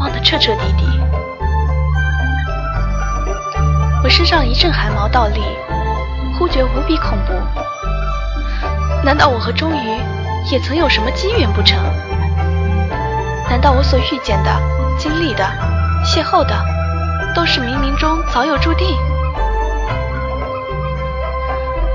[0.00, 0.84] 忘得彻彻底底。
[4.02, 5.40] 我身上一阵寒毛倒立，
[6.38, 7.32] 忽觉无比恐怖。
[9.04, 10.00] 难道我和钟瑜
[10.52, 11.76] 也曾有什么机缘不成？
[13.50, 14.50] 难道我所遇见的、
[14.98, 15.44] 经历的、
[16.04, 16.54] 邂逅的，
[17.34, 18.96] 都是冥冥中早有注定？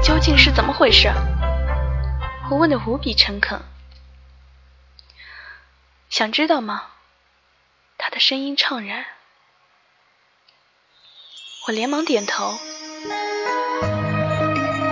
[0.03, 1.09] 究竟是怎么回事？
[2.51, 3.61] 我问的无比诚恳。
[6.09, 6.83] 想知道吗？
[7.97, 9.05] 他的声音怅然。
[11.67, 12.53] 我连忙点头。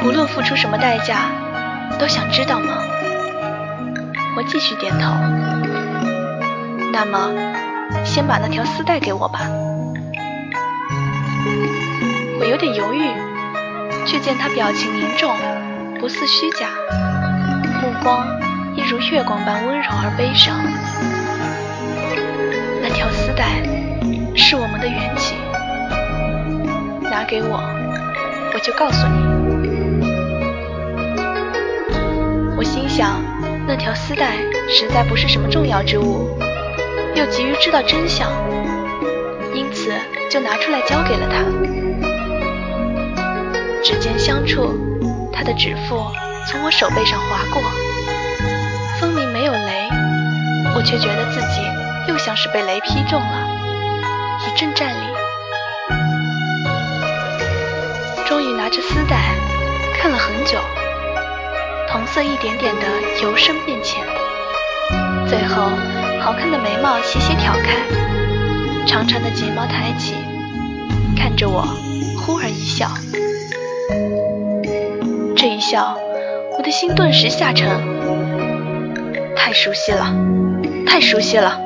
[0.03, 1.29] 无论付出什么代价，
[1.99, 2.73] 都想知道吗？
[4.35, 5.13] 我继续点头。
[6.91, 7.29] 那么，
[8.03, 9.41] 先把那条丝带给我吧。
[12.39, 13.11] 我有点犹豫，
[14.05, 15.35] 却见他表情凝重，
[15.99, 16.67] 不似虚假，
[17.81, 18.25] 目光
[18.75, 20.57] 亦如月光般温柔而悲伤。
[22.81, 23.61] 那条丝带
[24.35, 25.35] 是我们的缘起，
[27.09, 27.61] 拿给我，
[28.53, 29.30] 我就告诉你。
[32.61, 33.19] 我心想，
[33.65, 34.37] 那条丝带
[34.69, 36.29] 实在不是什么重要之物。
[37.15, 38.29] 又急于知道真相，
[39.51, 39.91] 因此
[40.29, 41.41] 就拿出来交给了他。
[43.83, 44.77] 指尖相触，
[45.33, 46.05] 他的指腹
[46.47, 47.63] 从我手背上划过，
[48.99, 49.89] 分明没有雷，
[50.75, 51.63] 我却觉得自己
[52.07, 53.57] 又像是被雷劈中了，
[54.45, 55.07] 一阵战栗。
[58.27, 59.33] 终于拿着丝带
[59.99, 60.59] 看了很久，
[61.91, 62.81] 红色一点点的
[63.21, 64.01] 由深变浅，
[65.27, 65.69] 最后。
[66.23, 67.83] 好看的眉毛斜斜挑开，
[68.85, 70.13] 长长的睫毛抬起，
[71.17, 71.63] 看着我，
[72.15, 72.87] 忽而一笑。
[75.35, 75.97] 这一笑，
[76.55, 77.67] 我的心顿时下沉，
[79.35, 80.15] 太熟悉了，
[80.85, 81.59] 太熟悉了。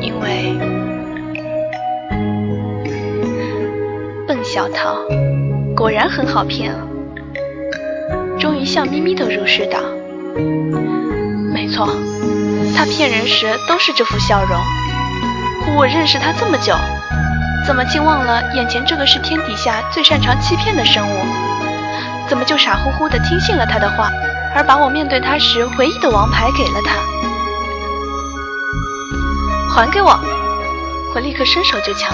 [0.00, 0.58] 因为
[4.26, 4.96] 笨小桃
[5.76, 6.80] 果然很好骗啊，
[8.42, 9.78] 终于笑眯眯的如是道
[11.54, 11.88] ：“没错。”
[12.74, 14.60] 他骗人时都是这副笑容。
[15.76, 16.74] 我认识他这么久，
[17.64, 21.24] 怎么竟忘了眼前这个是天底下最擅长欺骗的生物？
[22.26, 24.10] 怎么就傻乎乎的听信了他的话，
[24.56, 26.96] 而把我面对他时唯一的王牌给了他？
[29.72, 30.18] 还给我！
[31.14, 32.12] 我立刻伸手就抢，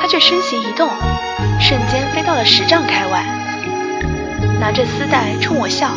[0.00, 0.88] 他却身形一动，
[1.58, 3.24] 瞬间飞到了十丈开外，
[4.60, 5.88] 拿着丝带冲我笑：“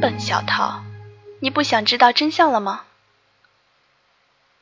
[0.00, 0.84] 笨小桃。”
[1.42, 2.82] 你不想知道真相了吗？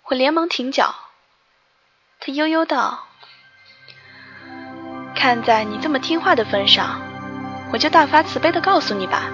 [0.07, 0.95] 我连忙停脚。
[2.21, 3.05] 他悠悠道
[5.15, 7.03] ：“看在你这么听话的份上，
[7.71, 9.25] 我就大发慈悲的告诉你吧。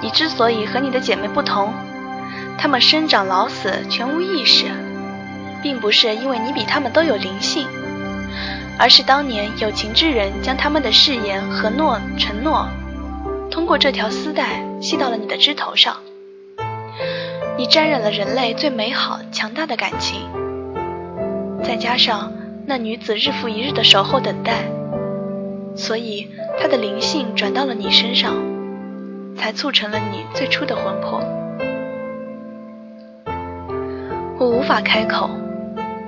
[0.00, 1.74] 你之所以和你的姐妹不同，
[2.56, 4.66] 她们生长老死全无意识，
[5.62, 7.68] 并不是因为你比她们都有灵性，
[8.78, 12.68] 而是当年有情之人将他们的誓言和诺承诺。”
[13.50, 15.96] 通过这条丝带系到了你的枝头上，
[17.56, 20.20] 你沾染了人类最美好、强大的感情，
[21.64, 22.32] 再加上
[22.66, 24.64] 那女子日复一日的守候等待，
[25.74, 26.28] 所以
[26.60, 28.34] 她的灵性转到了你身上，
[29.36, 31.20] 才促成了你最初的魂魄。
[34.38, 35.28] 我无法开口，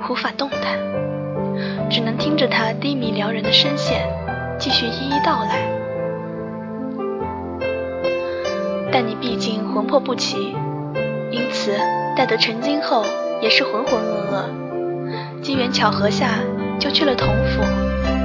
[0.09, 0.79] 无法动弹，
[1.91, 4.09] 只能听着她低迷撩人的声线
[4.59, 5.61] 继续一一道来。
[8.93, 10.55] 但你毕竟魂魄不齐，
[11.31, 11.73] 因此
[12.17, 13.05] 待得成精后
[13.41, 15.43] 也是浑浑噩噩。
[15.43, 16.41] 机缘巧合下，
[16.79, 17.63] 就去了同府、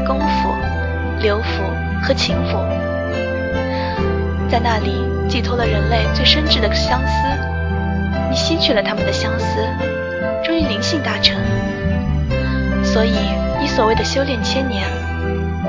[0.05, 0.49] 公府、
[1.21, 1.63] 刘府
[2.01, 2.57] 和秦府，
[4.49, 7.27] 在那里寄托了人类最深挚的相思。
[8.29, 9.45] 你吸取了他们的相思，
[10.43, 11.37] 终于灵性大成。
[12.95, 13.11] 所以
[13.59, 14.87] 你所谓的修炼千年，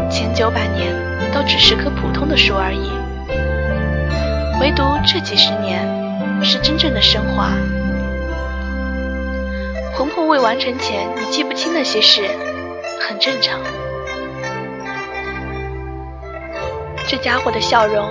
[0.09, 0.95] 前九百年
[1.35, 2.89] 都只是棵普通的树而已。
[4.61, 5.85] 唯独这几十年
[6.41, 7.51] 是真正的升华。
[9.93, 12.31] 魂魄未完成前，你记不清那些事，
[13.01, 13.59] 很正常。
[17.09, 18.09] 这家伙的笑容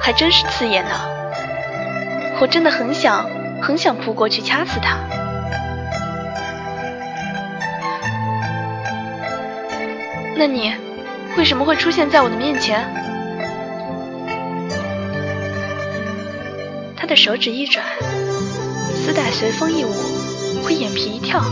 [0.00, 0.90] 还真是刺眼呢，
[2.40, 3.28] 我真的很想
[3.60, 4.96] 很想扑过去掐死他。
[10.46, 10.70] 那你
[11.38, 12.78] 为什么会出现在我的面前？
[16.94, 17.82] 他的手指一转，
[18.94, 19.94] 丝带随风一舞，
[20.62, 21.42] 我眼皮一跳。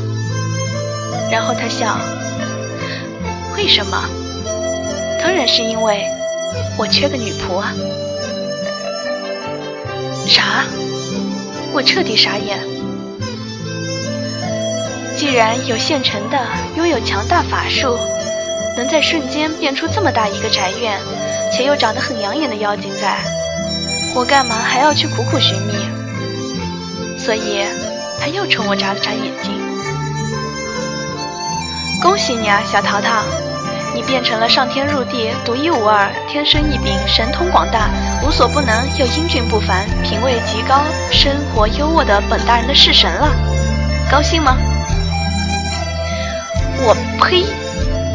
[1.30, 1.96] 然后他笑，
[3.56, 3.96] 为什么？
[5.22, 6.04] 当然是因为
[6.76, 7.72] 我缺个女仆啊！
[10.26, 10.66] 啥？
[11.72, 12.58] 我彻底傻眼。
[15.16, 16.38] 既然有现成的、
[16.76, 17.96] 拥有强大法术，
[18.76, 20.98] 能在瞬间变出这么大一个宅院，
[21.52, 23.18] 且又长得很养眼的妖精在。
[24.14, 25.72] 我干嘛还要去苦苦寻觅？
[27.18, 27.64] 所以
[28.20, 29.52] 他又冲我眨了眨眼睛。
[32.02, 33.22] 恭喜你啊，小淘淘，
[33.94, 37.90] 你变成了上天入地、独一无二、天生异禀、神通广大、
[38.24, 43.28] 无所不能又英俊不凡、品味极高、生活优渥的本大人的式神了，
[44.10, 44.56] 高兴吗？
[46.84, 47.61] 我呸！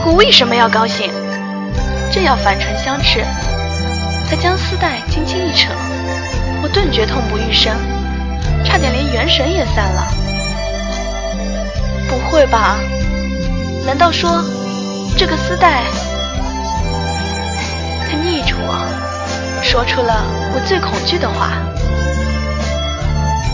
[0.06, 1.12] 我为什么要高兴？
[2.12, 3.24] 正要反唇相斥。
[4.30, 5.72] 他将丝带轻轻一扯，
[6.62, 7.74] 我顿觉痛不欲生，
[8.66, 10.08] 差点连元神也散了。
[12.10, 12.78] 不会吧？
[13.86, 14.43] 难道说
[15.18, 15.82] 这个丝带？
[18.10, 18.86] 他逆着我，
[19.64, 20.24] 说出了
[20.54, 21.52] 我最恐惧的话。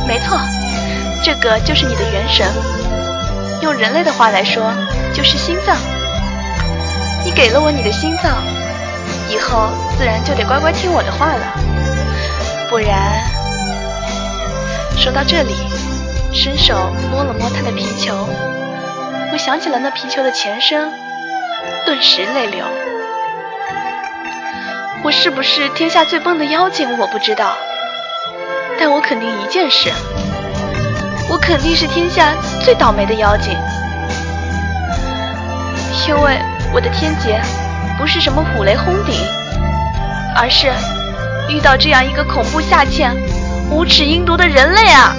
[0.07, 0.39] 没错，
[1.23, 2.47] 这个就是你的元神，
[3.61, 4.73] 用人类的话来说，
[5.13, 5.77] 就是心脏。
[7.35, 8.43] 给了我你的心脏。
[9.29, 11.41] 以后自然就得乖乖听我的话了，
[12.69, 13.23] 不然……
[14.97, 15.55] 说到这里，
[16.31, 18.27] 伸手摸了摸他的皮球，
[19.31, 20.91] 我想起了那皮球的前身，
[21.85, 22.65] 顿时泪流。
[25.03, 26.97] 我是不是天下最笨的妖精？
[26.99, 27.57] 我不知道，
[28.79, 29.91] 但我肯定一件事，
[31.29, 33.57] 我肯定是天下最倒霉的妖精，
[36.07, 36.39] 因为
[36.73, 37.39] 我的天劫。
[37.95, 39.15] 不是什么虎雷轰顶，
[40.35, 40.67] 而是
[41.47, 43.15] 遇到这样一个恐怖下贱、
[43.69, 45.15] 无耻阴毒的人类啊！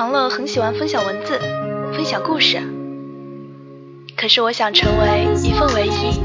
[0.00, 1.38] 长乐很喜欢分享文字，
[1.92, 2.58] 分享故事。
[4.16, 6.24] 可是我想成为一份唯一，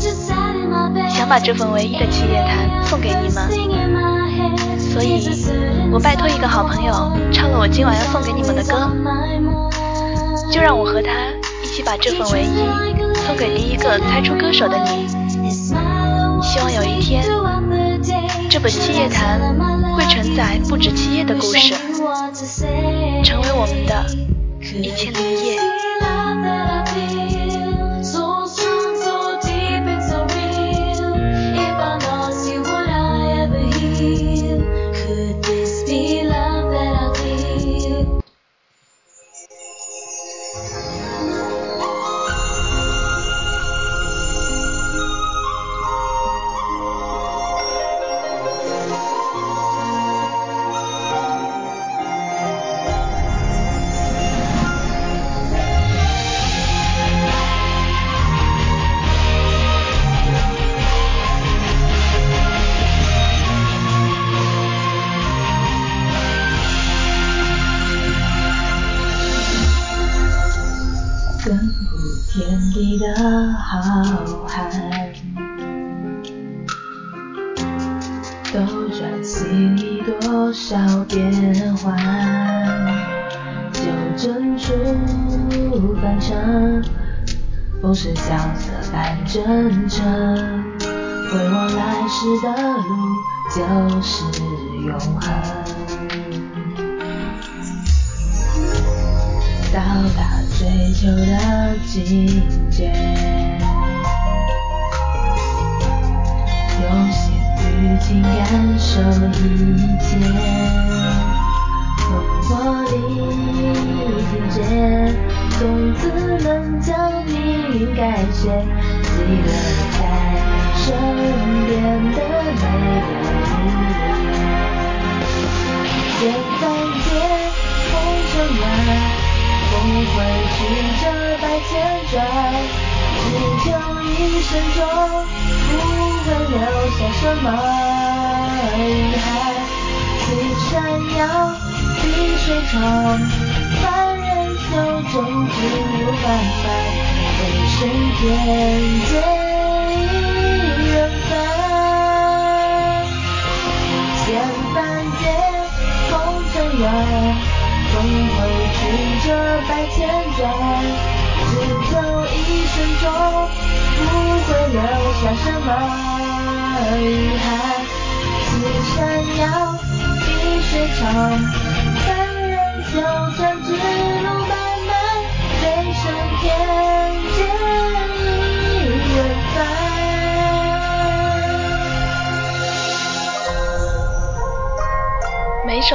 [1.09, 3.51] 想把这份唯一的七夜谈送给你们。
[4.79, 5.27] 所以，
[5.91, 6.93] 我拜托一个好朋友
[7.33, 8.89] 唱了我今晚要送给你们的歌，
[10.49, 11.11] 就让我和他
[11.61, 12.63] 一起把这份唯一
[13.27, 15.05] 送给第一个猜出歌手的你。
[16.41, 17.25] 希望有一天。
[18.49, 19.37] 这本七叶檀
[19.97, 21.73] 会承载不止七页的故事，
[23.23, 24.05] 成为我们的
[24.61, 26.74] 一千零一夜。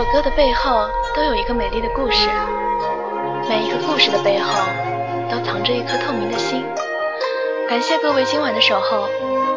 [0.01, 0.89] 首歌的背后。
[1.15, 2.31] 都有一个美丽的故事，
[3.47, 4.49] 每一个故事的背后
[5.29, 6.65] 都藏着一颗透明的心。
[7.69, 9.11] 感谢各位今晚的守候，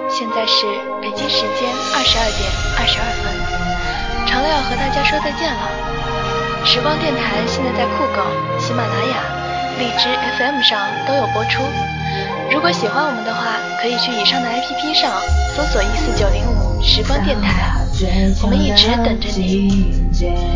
[0.10, 0.66] 现在是
[1.00, 2.44] 北京时间二十二点
[2.76, 5.64] 二十二分，长乐要和大家说再见了。
[6.66, 8.20] 时光电台现在在酷狗、
[8.60, 9.24] 喜马拉雅、
[9.80, 11.64] 荔枝 FM 上都有播出。
[12.52, 15.10] 如果喜欢我们的话，可以去以上的 APP 上
[15.56, 17.72] 搜索一四九零五时光电台。
[18.42, 19.94] 我们一直等着你，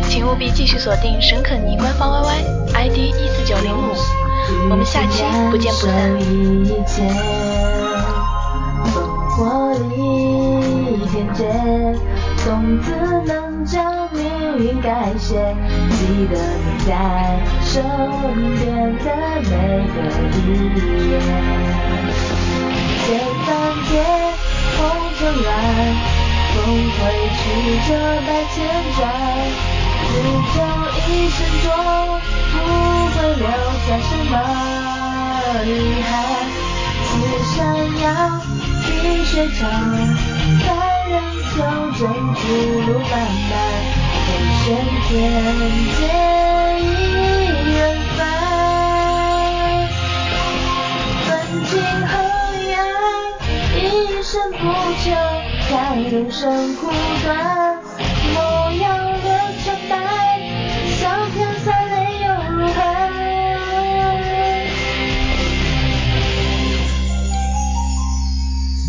[0.08, 3.94] 请务必继续锁定沈肯尼官方 YY ID 一四九零五，
[4.70, 6.18] 我们下期不见不散。
[8.90, 8.98] 烽
[9.36, 11.44] 火里天劫，
[12.38, 12.86] 从此
[13.26, 14.24] 能将命
[14.58, 15.54] 运改写，
[15.90, 16.90] 记得你在
[17.62, 17.84] 身
[18.56, 19.04] 边的
[19.42, 19.48] 每
[19.94, 19.96] 个
[20.32, 20.36] 日
[21.10, 21.12] 夜，
[23.04, 23.06] 千
[23.46, 23.48] 帆
[23.88, 23.90] 劫，
[24.76, 24.78] 红
[25.18, 26.17] 尘乱。
[26.68, 27.00] 总会
[27.32, 27.40] 曲
[27.88, 27.90] 折
[28.26, 28.56] 百千
[28.94, 29.00] 转，
[30.04, 30.12] 只
[30.52, 30.54] 求
[31.08, 31.66] 一生中
[32.52, 32.54] 不
[33.08, 33.48] 会留
[33.86, 34.32] 下什么
[35.64, 35.66] 遗
[36.02, 36.06] 憾。
[37.06, 37.08] 此
[37.56, 37.56] 生
[38.02, 38.06] 要，
[38.84, 38.84] 碧
[39.24, 39.58] 水长，
[40.60, 40.68] 凡
[41.08, 41.16] 人
[41.56, 41.56] 修
[41.96, 42.00] 真
[42.34, 42.40] 之
[42.84, 43.10] 路漫
[43.48, 43.50] 漫，
[44.28, 44.30] 人
[44.60, 44.66] 生
[45.08, 45.10] 天
[45.96, 45.98] 劫
[46.82, 46.84] 一
[47.78, 47.80] 人
[48.18, 48.20] 凡，
[51.24, 51.26] 分
[51.64, 51.70] 情
[52.08, 52.12] 和
[52.58, 52.78] 义爱，
[53.80, 53.82] 一
[54.22, 54.60] 生不
[55.02, 55.08] 求。
[55.68, 56.86] 看人生苦
[57.22, 57.76] 短，
[58.32, 59.28] 莫要留
[59.62, 59.92] 成败，
[60.96, 62.26] 笑天才泪又
[62.56, 62.78] 如寒。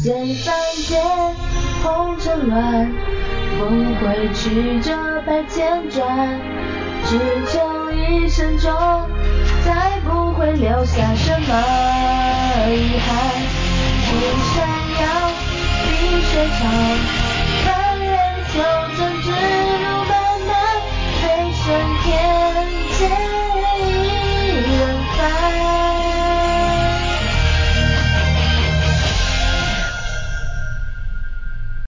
[0.02, 0.56] 千帆
[0.88, 0.90] 劫，
[1.84, 2.90] 红尘乱，
[3.60, 6.40] 峰回曲折百千转，
[7.04, 7.20] 只
[7.52, 8.72] 求一生中
[9.66, 11.52] 再不会留下什么
[12.70, 13.59] 遗憾。
[16.40, 16.48] 青山遥。
[16.48, 16.72] 碧水长，
[17.66, 18.16] 凡人
[18.48, 18.56] 修
[18.98, 20.12] 真之路漫
[20.48, 20.52] 漫，
[21.22, 21.68] 飞升
[22.04, 22.39] 天。